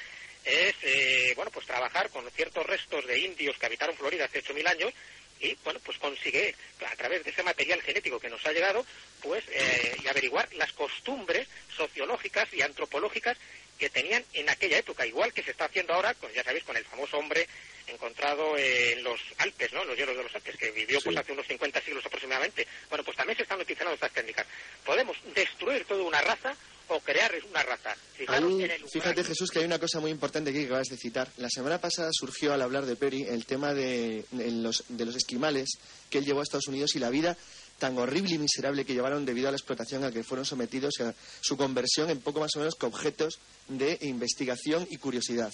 es, 0.45 0.75
eh, 0.83 1.33
bueno, 1.37 1.51
pues 1.51 1.67
trabajar 1.67 2.11
con 2.11 2.29
ciertos 2.31 2.65
restos 2.67 3.07
de 3.07 3.19
indios 3.19 3.57
que 3.59 3.67
habitaron 3.67 3.97
Florida 3.97 4.25
hace 4.25 4.43
8.000 4.43 4.69
años 4.69 4.93
y, 5.41 5.55
bueno, 5.63 5.79
pues 5.85 5.99
consigue, 5.99 6.55
a 6.91 6.97
través 6.97 7.23
de 7.23 7.31
ese 7.31 7.43
material 7.43 7.81
genético 7.83 8.19
que 8.19 8.31
nos 8.31 8.45
ha 8.47 8.53
llegado, 8.53 8.85
pues, 9.23 9.45
eh, 9.49 9.97
y 10.03 10.09
averiguar 10.09 10.53
las 10.55 10.73
costumbres 10.73 11.47
sociológicas 11.77 12.53
y 12.53 12.63
antropológicas 12.63 13.37
que 13.79 13.91
tenían 13.91 14.25
en 14.33 14.49
aquella 14.49 14.79
época, 14.79 15.07
igual 15.07 15.33
que 15.33 15.45
se 15.45 15.53
está 15.53 15.67
haciendo 15.67 15.95
ahora, 15.95 16.15
con, 16.15 16.33
ya 16.33 16.43
sabéis, 16.43 16.65
con 16.65 16.77
el 16.77 16.85
famoso 16.85 17.19
hombre 17.19 17.47
encontrado 17.89 18.57
en 18.57 19.03
los 19.03 19.21
Alpes, 19.39 19.73
¿no? 19.73 19.83
En 19.83 19.89
los 19.89 19.97
hielos 19.97 20.17
de 20.17 20.23
los 20.23 20.35
Alpes, 20.35 20.57
que 20.57 20.71
vivió 20.71 21.01
pues 21.03 21.17
hace 21.17 21.33
unos 21.33 21.47
50 21.47 21.81
siglos 21.83 22.05
aproximadamente. 22.07 22.67
Bueno, 22.89 23.05
pues 23.05 23.17
también 23.17 23.37
se 23.37 23.43
están 23.43 23.61
utilizando 23.61 23.95
estas 23.95 24.13
técnicas. 24.13 24.47
Podemos 24.85 25.17
destruir 25.35 25.85
toda 25.85 26.03
una 26.03 26.21
raza 26.21 26.55
o 26.89 27.01
crear 27.01 27.33
una 27.51 27.63
raza. 27.63 27.95
Fijaros 28.17 28.51
Ahí, 28.51 28.65
en 28.65 28.71
el 28.71 28.89
fíjate, 28.89 29.25
Jesús, 29.25 29.51
que 29.51 29.59
hay 29.59 29.65
una 29.67 29.79
cosa 29.79 30.01
muy 30.01 30.11
importante 30.11 30.51
aquí 30.51 30.61
que 30.61 30.67
acabas 30.67 30.89
de 30.89 30.97
citar. 30.97 31.29
La 31.37 31.51
semana 31.51 31.81
pasada 31.81 32.11
surgió 32.13 32.53
al 32.53 32.63
hablar 32.63 32.87
de 32.87 32.97
Perry 32.97 33.25
el 33.25 33.45
tema 33.45 33.75
de, 33.75 34.25
de 34.31 34.51
los, 34.51 34.85
de 34.89 35.05
los 35.05 35.17
esquimales 35.17 35.69
que 36.11 36.19
él 36.19 36.25
llevó 36.25 36.41
a 36.41 36.43
Estados 36.45 36.69
Unidos 36.69 36.97
y 36.97 36.99
la 36.99 37.11
vida 37.11 37.37
tan 37.79 37.97
horrible 37.99 38.35
y 38.35 38.39
miserable 38.39 38.85
que 38.85 38.93
llevaron 38.93 39.25
debido 39.25 39.49
a 39.49 39.53
la 39.53 39.57
explotación 39.57 40.05
a 40.05 40.11
que 40.11 40.25
fueron 40.25 40.45
sometidos 40.45 40.95
y 40.99 41.05
a 41.05 41.15
su 41.41 41.57
conversión 41.57 42.11
en 42.11 42.21
poco 42.21 42.41
más 42.41 42.51
o 42.57 42.59
menos 42.59 42.75
que 42.75 42.87
objetos 42.87 43.39
de 43.69 43.99
investigación 44.03 44.87
y 44.91 44.97
curiosidad. 44.97 45.53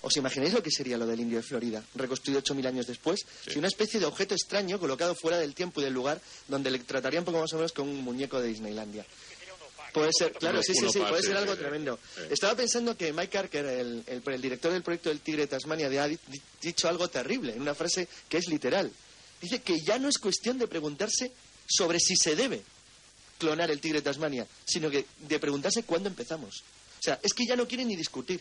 ¿Os 0.00 0.16
imagináis 0.16 0.52
lo 0.54 0.62
que 0.62 0.70
sería 0.70 0.96
lo 0.96 1.06
del 1.06 1.18
indio 1.20 1.38
de 1.38 1.42
Florida, 1.42 1.82
reconstruido 1.96 2.40
8.000 2.40 2.66
años 2.68 2.86
después? 2.86 3.20
Sí. 3.44 3.52
Si 3.52 3.58
una 3.58 3.66
especie 3.68 3.98
de 3.98 4.06
objeto 4.06 4.34
extraño 4.34 4.78
colocado 4.78 5.14
fuera 5.16 5.38
del 5.38 5.54
tiempo 5.54 5.80
y 5.80 5.84
del 5.84 5.92
lugar 5.94 6.20
donde 6.46 6.70
le 6.70 6.78
tratarían 6.78 7.24
poco 7.24 7.40
más 7.40 7.52
o 7.52 7.56
menos 7.56 7.72
como 7.72 7.90
un 7.90 8.02
muñeco 8.04 8.40
de 8.40 8.48
Disneylandia. 8.48 9.04
Puede 9.92 10.10
ser, 10.16 10.32
claro, 10.34 10.62
sí, 10.62 10.74
sí, 10.74 10.86
sí, 10.92 11.00
puede 11.00 11.22
ser 11.22 11.36
algo 11.36 11.54
sí, 11.54 11.58
tremendo. 11.60 11.98
sí. 12.14 12.20
Estaba 12.30 12.54
pensando 12.54 12.96
que 12.96 13.12
Mike 13.12 13.30
Carker, 13.30 13.64
el, 13.64 14.04
el- 14.06 14.22
el 14.24 14.40
director 14.42 14.70
del 14.70 14.82
proyecto 14.82 15.08
del 15.08 15.20
Tigre 15.20 15.42
de 15.42 15.46
Tasmania, 15.48 15.86
ha 15.86 16.06
di- 16.06 16.18
dicho 16.60 16.88
algo 16.88 17.08
terrible, 17.08 17.54
en 17.54 17.62
una 17.62 17.74
frase 17.74 18.06
que 18.28 18.36
es 18.36 18.48
literal. 18.48 18.92
Dice 19.40 19.60
que 19.62 19.76
ya 19.80 19.98
no 19.98 20.08
es 20.08 20.18
cuestión 20.18 20.58
de 20.58 20.68
preguntarse 20.68 21.32
sobre 21.66 21.98
si 22.00 22.14
se 22.16 22.36
debe, 22.36 22.62
clonar 23.38 23.70
el 23.70 23.80
tigre 23.80 23.98
de 24.00 24.04
Tasmania, 24.04 24.46
sino 24.64 24.90
que 24.90 25.06
de 25.26 25.38
preguntarse 25.38 25.82
cuándo 25.84 26.08
empezamos. 26.08 26.62
O 26.98 27.02
sea, 27.02 27.18
es 27.22 27.32
que 27.32 27.46
ya 27.46 27.56
no 27.56 27.66
quieren 27.66 27.88
ni 27.88 27.96
discutir 27.96 28.40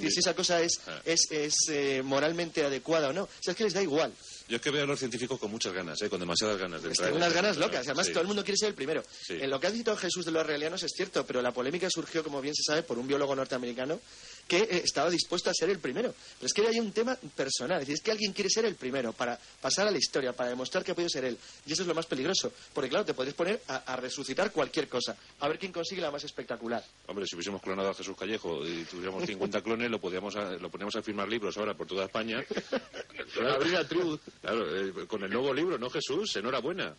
y 0.00 0.10
si 0.10 0.20
esa 0.20 0.34
cosa 0.34 0.60
es, 0.62 0.80
Ah. 0.86 1.00
es, 1.04 1.30
es 1.30 1.54
eh, 1.70 2.02
moralmente 2.04 2.64
adecuada 2.64 3.08
o 3.08 3.12
no. 3.12 3.22
O 3.24 3.28
sea, 3.40 3.52
es 3.52 3.56
que 3.56 3.64
les 3.64 3.72
da 3.74 3.82
igual. 3.82 4.12
Yo 4.48 4.56
es 4.56 4.62
que 4.62 4.70
veo 4.70 4.84
a 4.84 4.86
los 4.86 4.98
científicos 4.98 5.38
con 5.38 5.50
muchas 5.50 5.72
ganas, 5.74 6.00
¿eh? 6.00 6.08
con 6.08 6.18
demasiadas 6.20 6.56
ganas 6.58 6.82
de 6.82 6.88
entrar 6.88 7.12
unas 7.12 7.28
este 7.28 7.34
ganas 7.42 7.56
locas. 7.58 7.86
Además, 7.86 8.06
Sí. 8.06 8.12
todo 8.12 8.22
el 8.22 8.28
mundo 8.28 8.42
quiere 8.44 8.56
ser 8.56 8.68
el 8.70 8.74
primero. 8.74 9.02
Sí. 9.26 9.34
En 9.40 9.50
lo 9.50 9.60
que 9.60 9.66
ha 9.66 9.70
dicho 9.70 9.94
Jesús 9.96 10.24
de 10.24 10.30
los 10.30 10.46
realianos 10.46 10.82
es 10.82 10.92
cierto, 10.96 11.26
pero 11.26 11.42
la 11.42 11.52
polémica 11.52 11.88
surgió, 11.90 12.24
como 12.24 12.40
bien 12.40 12.54
se 12.54 12.62
sabe, 12.62 12.82
por 12.82 12.98
un 12.98 13.06
biólogo 13.06 13.36
norteamericano 13.36 14.00
que 14.48 14.58
eh, 14.58 14.80
estaba 14.82 15.10
dispuesto 15.10 15.50
a 15.50 15.54
ser 15.54 15.68
el 15.70 15.78
primero. 15.78 16.12
Pero 16.38 16.46
es 16.46 16.52
que 16.52 16.66
hay 16.66 16.80
un 16.80 16.90
tema 16.90 17.14
personal. 17.36 17.76
Es 17.82 17.86
decir, 17.86 17.94
es 17.96 18.00
que 18.00 18.10
alguien 18.10 18.32
quiere 18.32 18.48
ser 18.50 18.64
el 18.64 18.74
primero 18.74 19.12
para 19.12 19.38
pasar 19.60 19.86
a 19.86 19.90
la 19.90 19.98
historia, 19.98 20.32
para 20.32 20.48
demostrar 20.50 20.82
que 20.82 20.92
ha 20.92 20.94
podido 20.94 21.10
ser 21.10 21.24
él. 21.26 21.36
Y 21.66 21.72
eso 21.72 21.82
es 21.82 21.88
lo 21.88 21.94
más 21.94 22.06
peligroso. 22.06 22.52
Porque, 22.72 22.88
claro, 22.90 23.04
te 23.04 23.14
podés 23.14 23.34
poner 23.34 23.60
a, 23.68 23.76
a 23.92 23.96
resucitar 23.96 24.50
cualquier 24.50 24.88
cosa. 24.88 25.14
A 25.40 25.48
ver 25.48 25.58
quién 25.58 25.70
consigue 25.70 26.00
la 26.00 26.10
más 26.10 26.24
espectacular. 26.24 26.82
Hombre, 27.06 27.26
si 27.26 27.36
hubiésemos 27.36 27.60
clonado 27.62 27.90
a 27.90 27.94
Jesús 27.94 28.16
Callejo 28.16 28.66
y 28.66 28.84
tuviéramos 28.84 29.24
50 29.26 29.60
clones, 29.62 29.90
lo, 29.90 30.00
podíamos 30.00 30.34
a- 30.36 30.52
lo 30.52 30.70
poníamos 30.70 30.96
a 30.96 31.02
firmar 31.02 31.28
libros 31.28 31.56
ahora 31.58 31.74
por 31.74 31.86
toda 31.86 32.06
España. 32.06 32.42
Abrir 33.54 33.72
la 33.72 33.86
tribu. 33.86 34.18
Claro, 34.40 34.76
eh, 34.76 35.06
con 35.06 35.22
el 35.24 35.30
nuevo 35.30 35.52
libro, 35.52 35.78
¿no, 35.78 35.90
Jesús? 35.90 36.34
Enhorabuena. 36.36 36.94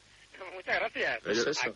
Muchas 0.69 0.79
gracias. 0.93 1.19
Pues 1.23 1.37
eso. 1.47 1.75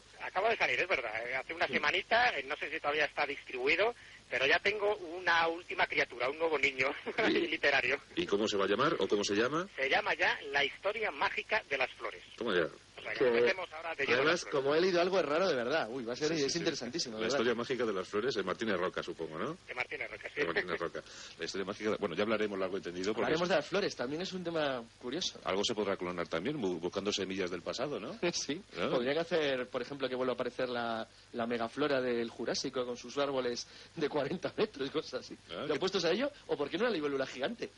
De 0.50 0.58
salir, 0.58 0.80
es 0.80 0.88
verdad. 0.88 1.28
eh, 1.28 1.36
Hace 1.36 1.54
una 1.54 1.68
semanita, 1.68 2.38
eh, 2.38 2.44
no 2.44 2.56
sé 2.58 2.70
si 2.70 2.80
todavía 2.80 3.06
está 3.06 3.26
distribuido, 3.26 3.96
pero 4.30 4.46
ya 4.46 4.60
tengo 4.60 4.96
una 4.98 5.48
última 5.48 5.88
criatura, 5.88 6.30
un 6.30 6.38
nuevo 6.38 6.60
niño 6.60 6.94
literario. 7.28 8.00
¿Y 8.16 8.26
cómo 8.26 8.48
se 8.48 8.58
va 8.58 8.66
a 8.66 8.68
llamar 8.68 8.96
o 9.00 9.08
cómo 9.08 9.24
se 9.24 9.34
llama? 9.36 9.68
Se 9.76 9.90
llama 9.90 10.14
ya 10.14 10.38
La 10.52 10.64
historia 10.64 11.10
mágica 11.12 11.64
de 11.70 11.78
las 11.78 11.92
flores. 11.94 12.22
¿Cómo 12.38 12.54
ya? 12.54 12.68
Sea, 13.04 13.14
que 13.14 13.20
Que- 13.20 13.56
ahora 13.76 13.96
de 13.96 14.14
Además, 14.14 14.46
como 14.46 14.74
he 14.76 14.82
leído 14.82 15.02
algo 15.02 15.20
es 15.20 15.26
raro 15.26 15.48
de 15.48 15.56
verdad. 15.56 15.88
Uy, 15.92 16.04
va 16.06 16.14
a 16.14 16.16
ser 16.16 16.30
Sí, 16.30 16.38
sí, 16.38 16.46
es 16.46 16.54
sí. 16.54 16.60
interesantísimo. 16.60 17.16
La 17.16 17.22
verdad. 17.22 17.36
historia 17.38 17.54
mágica 17.56 17.86
de 17.86 17.94
las 17.94 18.08
flores 18.08 18.36
de 18.36 18.44
Martínez 18.44 18.78
Roca, 18.78 19.04
supongo, 19.04 19.38
¿no? 19.38 19.58
De 19.68 19.74
Martínez 19.76 20.10
Roca, 20.10 20.30
sí. 20.34 20.40
De 20.42 20.46
Martínez 20.46 20.80
Roca. 20.80 21.04
La 21.40 21.46
historia 21.46 21.66
mágica... 21.66 21.90
de- 21.92 21.98
Bueno, 21.98 22.16
ya 22.16 22.24
hablaremos 22.24 22.58
largo 22.60 22.78
y 22.78 22.82
tendido 22.82 23.14
porque 23.14 23.26
Hablaremos 23.26 23.50
de 23.50 23.56
las 23.56 23.66
flores. 23.68 23.96
También 23.96 24.22
es 24.22 24.34
un 24.34 24.44
tema 24.44 24.84
curioso. 25.02 25.40
algo 25.44 25.64
se 25.64 25.76
podrá 25.76 25.98
clonar 25.98 26.28
también 26.28 26.62
bu- 26.62 26.80
buscando 26.80 27.12
semillas 27.12 27.52
del 27.52 27.62
pasado, 27.62 28.00
¿no? 28.00 28.18
Sí, 28.34 28.62
Claro. 28.74 28.92
podrían 28.92 29.18
hacer, 29.18 29.68
por 29.68 29.82
ejemplo, 29.82 30.08
que 30.10 30.16
vuelva 30.16 30.34
a 30.34 30.36
aparecer 30.36 30.70
la, 30.70 31.08
la 31.34 31.46
megaflora 31.48 32.02
del 32.02 32.30
Jurásico 32.30 32.86
con 32.86 32.98
sus 32.98 33.18
árboles 33.18 33.68
de 33.96 34.10
40 34.10 34.54
metros 34.58 34.88
y 34.88 34.92
cosas 34.92 35.22
así. 35.22 35.38
Ah, 35.52 35.66
¿Lo 35.68 35.74
que- 35.76 35.80
puestos 35.80 36.04
a 36.06 36.12
ello? 36.12 36.32
¿O 36.48 36.58
por 36.58 36.70
qué 36.70 36.78
no 36.78 36.86
la 36.86 36.90
libélula 36.92 37.26
gigante? 37.26 37.70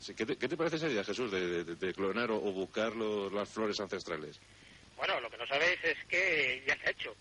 Sí, 0.00 0.14
¿Qué 0.14 0.24
te, 0.24 0.36
qué 0.36 0.48
te 0.48 0.56
parece 0.56 0.76
esa 0.76 0.88
idea, 0.88 1.04
Jesús, 1.04 1.30
de, 1.30 1.62
de- 1.64 1.74
de 1.76 1.92
clonar 1.92 2.30
o, 2.30 2.36
o 2.36 2.52
buscar 2.52 2.96
los- 2.96 3.30
las 3.32 3.48
flores 3.50 3.78
ancestrales? 3.80 4.38
Bueno, 5.00 5.18
lo 5.18 5.30
que 5.30 5.38
no 5.38 5.46
sabéis 5.46 5.78
es 5.82 5.96
que 6.06 6.62
ya 6.66 6.76
se 6.76 6.88
ha 6.88 6.90
hecho. 6.90 7.16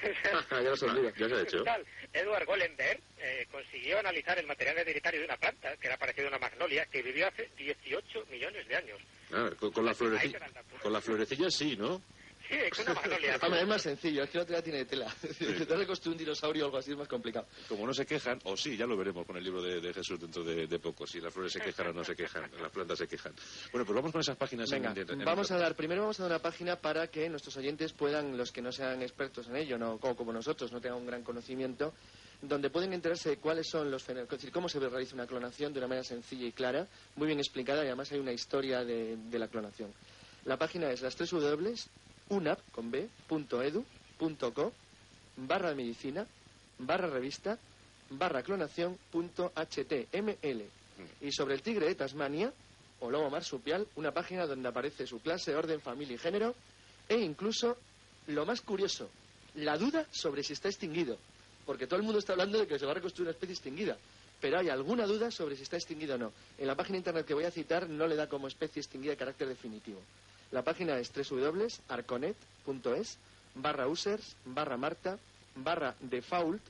ya 0.52 0.60
lo 0.60 0.76
sabía. 0.76 1.12
Ya 1.16 1.28
se 1.28 1.34
ha 1.34 1.42
hecho. 1.42 1.64
Tal, 1.64 1.84
Edward 2.12 2.46
Gollenberg 2.46 3.00
eh, 3.18 3.44
consiguió 3.50 3.98
analizar 3.98 4.38
el 4.38 4.46
material 4.46 4.78
hereditario 4.78 5.18
de 5.18 5.26
una 5.26 5.36
planta, 5.36 5.76
que 5.76 5.88
era 5.88 5.96
parecido 5.96 6.28
a 6.28 6.30
una 6.30 6.38
magnolia, 6.38 6.86
que 6.86 7.02
vivió 7.02 7.26
hace 7.26 7.50
18 7.56 8.26
millones 8.30 8.68
de 8.68 8.76
años. 8.76 9.00
Ah, 9.32 9.50
con, 9.58 9.72
con 9.72 9.84
la 9.84 9.94
florecilla, 9.94 10.38
con 10.80 10.92
la 10.92 11.00
florecilla 11.00 11.50
sí, 11.50 11.76
¿no? 11.76 12.00
Sí, 12.54 12.60
es 12.80 12.86
una 12.86 12.94
magnolia. 12.94 13.36
Hombre, 13.42 13.60
es 13.62 13.66
más 13.68 13.82
sencillo, 13.82 14.22
es 14.24 14.30
que 14.30 14.38
la 14.38 14.44
otra 14.44 14.62
tiene 14.62 14.84
tela. 14.84 15.12
Intentar 15.40 15.78
reconstruir 15.78 16.12
un 16.14 16.18
dinosaurio 16.18 16.64
o 16.64 16.66
algo 16.66 16.78
así 16.78 16.92
es 16.92 16.96
más 16.96 17.08
complicado. 17.08 17.46
Como 17.68 17.86
no 17.86 17.92
se 17.94 18.06
quejan, 18.06 18.38
o 18.44 18.56
sí, 18.56 18.76
ya 18.76 18.86
lo 18.86 18.96
veremos 18.96 19.26
con 19.26 19.36
el 19.36 19.44
libro 19.44 19.62
de, 19.62 19.80
de 19.80 19.92
Jesús 19.92 20.20
dentro 20.20 20.44
de, 20.44 20.66
de 20.66 20.78
poco, 20.78 21.06
si 21.06 21.20
las 21.20 21.32
flores 21.32 21.52
se 21.52 21.60
quejan 21.60 21.88
o 21.88 21.92
no 21.92 22.04
se 22.04 22.14
quejan, 22.14 22.50
las 22.60 22.70
plantas 22.70 22.98
se 22.98 23.06
quejan. 23.08 23.32
Bueno, 23.72 23.84
pues 23.84 23.96
vamos 23.96 24.12
con 24.12 24.20
esas 24.20 24.36
páginas. 24.36 24.70
en- 24.72 24.82
Venga, 24.82 25.00
en- 25.00 25.10
en- 25.20 25.24
vamos 25.24 25.50
a 25.50 25.56
dar, 25.58 25.74
primero 25.74 26.02
vamos 26.02 26.20
a 26.20 26.24
dar 26.24 26.32
una 26.32 26.38
página 26.42 26.76
para 26.76 27.08
que 27.08 27.28
nuestros 27.28 27.56
oyentes 27.56 27.92
puedan, 27.92 28.36
los 28.36 28.52
que 28.52 28.62
no 28.62 28.70
sean 28.72 29.02
expertos 29.02 29.48
en 29.48 29.56
ello, 29.56 29.78
no 29.78 29.98
como, 29.98 30.14
como 30.16 30.32
nosotros, 30.32 30.70
no 30.72 30.80
tengan 30.80 30.98
un 30.98 31.06
gran 31.06 31.22
conocimiento, 31.22 31.94
donde 32.42 32.68
pueden 32.70 32.92
enterarse 32.92 33.30
de 33.30 33.36
cuáles 33.38 33.68
son 33.68 33.90
los 33.90 34.02
fenómenos, 34.02 34.32
es 34.32 34.38
decir, 34.38 34.52
cómo 34.52 34.68
se 34.68 34.78
realiza 34.78 35.14
una 35.14 35.26
clonación 35.26 35.72
de 35.72 35.78
una 35.78 35.88
manera 35.88 36.04
sencilla 36.04 36.46
y 36.46 36.52
clara, 36.52 36.86
muy 37.16 37.26
bien 37.26 37.38
explicada 37.38 37.82
y 37.82 37.86
además 37.86 38.12
hay 38.12 38.18
una 38.18 38.32
historia 38.32 38.84
de, 38.84 39.16
de 39.16 39.38
la 39.38 39.48
clonación. 39.48 39.92
La 40.44 40.58
página 40.58 40.90
es 40.90 41.00
las 41.00 41.16
3 41.16 41.30
W, 41.30 41.74
unap, 42.28 42.60
con 42.72 42.90
B, 42.90 43.08
punto 43.26 43.62
edu, 43.62 43.84
punto 44.18 44.52
co, 44.52 44.72
barra 45.36 45.74
medicina, 45.74 46.26
barra 46.78 47.08
revista, 47.08 47.58
barra 48.10 48.42
clonación, 48.42 48.98
html. 49.12 50.64
Y 51.20 51.32
sobre 51.32 51.54
el 51.54 51.62
tigre 51.62 51.86
de 51.86 51.94
Tasmania, 51.94 52.52
o 53.00 53.10
lobo 53.10 53.28
marsupial, 53.30 53.86
una 53.96 54.12
página 54.12 54.46
donde 54.46 54.68
aparece 54.68 55.06
su 55.06 55.20
clase, 55.20 55.54
orden, 55.54 55.80
familia 55.80 56.14
y 56.14 56.18
género, 56.18 56.54
e 57.08 57.18
incluso, 57.18 57.76
lo 58.28 58.46
más 58.46 58.60
curioso, 58.60 59.10
la 59.56 59.76
duda 59.76 60.06
sobre 60.10 60.42
si 60.42 60.52
está 60.52 60.68
extinguido. 60.68 61.18
Porque 61.66 61.86
todo 61.86 61.98
el 61.98 62.04
mundo 62.04 62.18
está 62.18 62.32
hablando 62.32 62.58
de 62.58 62.66
que 62.66 62.78
se 62.78 62.84
va 62.84 62.92
a 62.92 62.94
reconstruir 62.94 63.26
una 63.26 63.32
especie 63.32 63.54
extinguida. 63.54 63.96
Pero 64.40 64.58
hay 64.58 64.68
alguna 64.68 65.06
duda 65.06 65.30
sobre 65.30 65.56
si 65.56 65.62
está 65.62 65.76
extinguido 65.76 66.16
o 66.16 66.18
no. 66.18 66.32
En 66.58 66.66
la 66.66 66.74
página 66.74 66.98
internet 66.98 67.26
que 67.26 67.34
voy 67.34 67.44
a 67.44 67.50
citar 67.50 67.88
no 67.88 68.06
le 68.06 68.16
da 68.16 68.28
como 68.28 68.48
especie 68.48 68.80
extinguida 68.80 69.16
carácter 69.16 69.48
definitivo. 69.48 70.00
La 70.54 70.62
página 70.62 70.96
es 71.00 71.10
www.arconet.es 71.12 73.18
barra 73.56 73.88
users 73.88 74.36
barra 74.44 74.76
marta 74.76 75.18
barra 75.56 75.96
default.htm. 75.98 76.60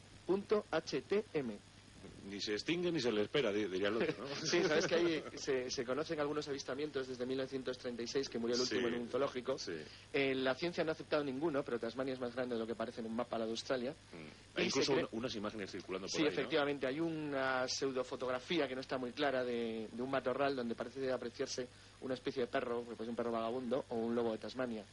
Ni 2.31 2.41
se 2.41 2.55
extingue 2.55 2.91
ni 2.91 3.01
se 3.01 3.13
le 3.13 3.23
espera, 3.23 3.53
di- 3.53 3.67
diría 3.67 3.89
el 3.89 3.97
otro, 3.97 4.15
¿no? 4.19 4.27
Sí, 4.47 4.63
sabes 4.63 4.87
que 4.87 4.95
ahí 4.95 5.25
se, 5.37 5.71
se 5.71 5.85
conocen 5.85 6.19
algunos 6.21 6.49
avistamientos 6.49 7.07
desde 7.09 7.27
1936, 7.27 8.29
que 8.29 8.39
murió 8.39 8.57
el 8.57 8.63
último 8.63 8.89
Sí. 8.89 8.95
en 8.95 9.01
un 9.03 9.09
zoológico. 9.09 9.59
Sí. 9.59 9.73
Eh, 10.13 10.35
la 10.35 10.55
ciencia 10.55 10.83
no 10.85 10.91
ha 10.91 10.93
aceptado 10.95 11.23
ninguno, 11.23 11.63
pero 11.63 11.79
Tasmania 11.79 12.15
es 12.15 12.21
más 12.21 12.35
grande 12.35 12.55
de 12.55 12.61
lo 12.61 12.67
que 12.67 12.75
parece 12.75 13.01
en 13.01 13.07
un 13.07 13.17
mapa 13.17 13.39
la 13.39 13.45
de 13.45 13.51
Australia. 13.51 13.93
Mm. 14.13 14.59
Hay 14.59 14.67
incluso 14.67 14.95
cree- 14.95 15.09
unas 15.13 15.35
imágenes 15.35 15.71
circulando 15.71 16.07
por 16.07 16.11
Sí, 16.13 16.19
ahí, 16.19 16.25
¿no? 16.25 16.31
efectivamente, 16.31 16.87
hay 16.87 17.01
una 17.01 17.67
pseudofotografía 17.69 18.67
que 18.69 18.75
no 18.75 18.81
está 18.81 18.99
muy 18.99 19.13
clara 19.13 19.45
de, 19.45 19.89
de 19.93 20.03
un 20.03 20.11
matorral 20.11 20.57
donde 20.57 20.75
parece 20.75 21.13
apreciarse 21.13 21.69
una 22.01 22.15
especie 22.15 22.43
de 22.43 22.47
perro, 22.49 22.81
que 22.81 22.95
puede 22.97 23.05
ser 23.07 23.11
un 23.11 23.17
perro 23.17 23.33
vagabundo, 23.33 23.85
o 23.89 23.97
un 23.97 24.15
lobo 24.15 24.33
de 24.33 24.39
Tasmania. 24.39 24.85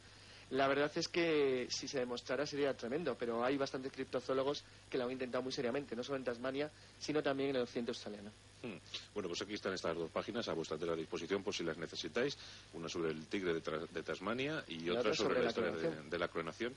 La 0.52 0.68
verdad 0.68 0.92
es 0.94 1.08
que 1.08 1.66
si 1.70 1.88
se 1.88 2.00
demostrara 2.00 2.46
sería 2.46 2.76
tremendo, 2.76 3.16
pero 3.18 3.42
hay 3.42 3.56
bastantes 3.56 3.90
criptozoólogos 3.90 4.62
que 4.90 4.98
lo 4.98 5.04
han 5.04 5.12
intentado 5.12 5.42
muy 5.42 5.50
seriamente, 5.50 5.96
no 5.96 6.04
solo 6.04 6.18
en 6.18 6.24
Tasmania, 6.24 6.70
sino 6.98 7.22
también 7.22 7.50
en 7.50 7.56
el 7.56 7.62
occidente 7.62 7.92
australiano. 7.92 8.30
Hmm. 8.62 8.76
Bueno, 9.14 9.30
pues 9.30 9.40
aquí 9.40 9.54
están 9.54 9.72
estas 9.72 9.96
dos 9.96 10.10
páginas 10.10 10.46
a 10.48 10.52
vuestra 10.52 10.74
entera 10.74 10.94
disposición 10.94 11.42
por 11.42 11.54
si 11.54 11.64
las 11.64 11.78
necesitáis. 11.78 12.36
Una 12.74 12.86
sobre 12.90 13.12
el 13.12 13.26
tigre 13.28 13.54
de, 13.54 14.02
Tasmania 14.02 14.62
y, 14.68 14.90
otra 14.90 15.14
sobre, 15.14 15.42
la, 15.42 15.48
historia 15.48 15.72
de, 15.72 16.18
la 16.18 16.28
clonación. 16.28 16.76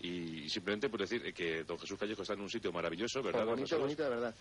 Y, 0.00 0.48
simplemente 0.48 0.88
por 0.88 1.00
decir 1.00 1.34
que 1.34 1.64
don 1.64 1.80
Jesús 1.80 1.98
Callejo 1.98 2.22
está 2.22 2.34
en 2.34 2.42
un 2.42 2.50
sitio 2.50 2.70
maravilloso, 2.70 3.24
¿verdad? 3.24 3.40
Don 3.40 3.56
bonito, 3.56 3.76
bonito 3.76 4.04
de 4.04 4.08
verdad. 4.08 4.34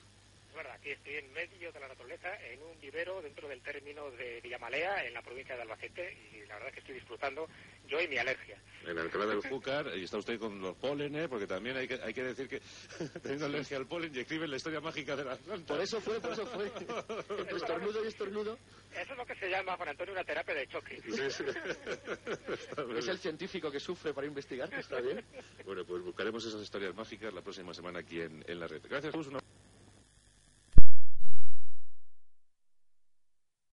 Es 0.55 0.63
verdad, 0.63 0.77
aquí 0.79 0.91
estoy 0.91 1.15
en 1.15 1.33
medio 1.33 1.69
de 1.69 1.79
la 1.81 1.89
naturaleza, 1.89 2.29
en 2.45 2.63
un 2.63 2.79
vivero 2.79 3.21
dentro 3.21 3.45
del 3.49 3.61
término 3.61 4.09
de 4.11 4.39
Villamalea, 4.39 5.05
en 5.05 5.13
la 5.13 5.21
provincia 5.21 5.53
de 5.53 5.63
Albacete, 5.63 6.17
y 6.31 6.45
la 6.45 6.55
verdad 6.55 6.71
que 6.71 6.79
estoy 6.79 6.95
disfrutando 6.95 7.49
yo 7.89 7.99
y 7.99 8.07
mi 8.07 8.17
alergia. 8.17 8.57
En 8.87 8.97
Alcalá 8.97 9.25
del 9.25 9.41
Júcar, 9.41 9.91
y 9.97 10.05
está 10.05 10.17
usted 10.17 10.39
con 10.39 10.61
los 10.61 10.77
pólenes, 10.77 11.27
porque 11.27 11.45
también 11.45 11.75
hay 11.75 11.89
que, 11.89 11.95
hay 11.95 12.13
que 12.13 12.23
decir 12.23 12.47
que 12.47 12.61
teniendo 13.21 13.47
alergia 13.47 13.75
al 13.75 13.85
polen 13.85 14.15
y 14.15 14.19
escribe 14.19 14.47
la 14.47 14.55
historia 14.55 14.79
mágica 14.79 15.17
de 15.17 15.25
las 15.25 15.39
plantas. 15.39 15.67
Por 15.67 15.81
eso 15.81 15.99
fue, 15.99 16.21
por 16.21 16.31
eso 16.31 16.45
fue. 16.45 16.67
Entre 17.37 17.57
estornudo 17.57 18.05
y 18.05 18.07
estornudo 18.07 18.57
Eso 18.93 19.11
es 19.11 19.17
lo 19.17 19.25
que 19.25 19.35
se 19.35 19.49
llama, 19.49 19.75
Juan 19.75 19.89
Antonio, 19.89 20.13
una 20.13 20.23
terapia 20.23 20.55
de 20.55 20.67
choque. 20.67 21.01
Sí, 21.01 21.31
sí. 21.31 21.43
Es 22.97 23.07
el 23.09 23.17
científico 23.17 23.69
que 23.69 23.81
sufre 23.81 24.13
para 24.13 24.25
investigar, 24.25 24.73
está 24.73 25.01
bien. 25.01 25.21
Bueno, 25.65 25.83
pues 25.83 26.01
buscaremos 26.01 26.45
esas 26.45 26.61
historias 26.61 26.95
mágicas 26.95 27.33
la 27.33 27.41
próxima 27.41 27.73
semana 27.73 27.99
aquí 27.99 28.21
en, 28.21 28.41
en 28.47 28.57
la 28.57 28.67
red. 28.67 28.81
Gracias, 28.87 29.13
Jesús. 29.13 29.33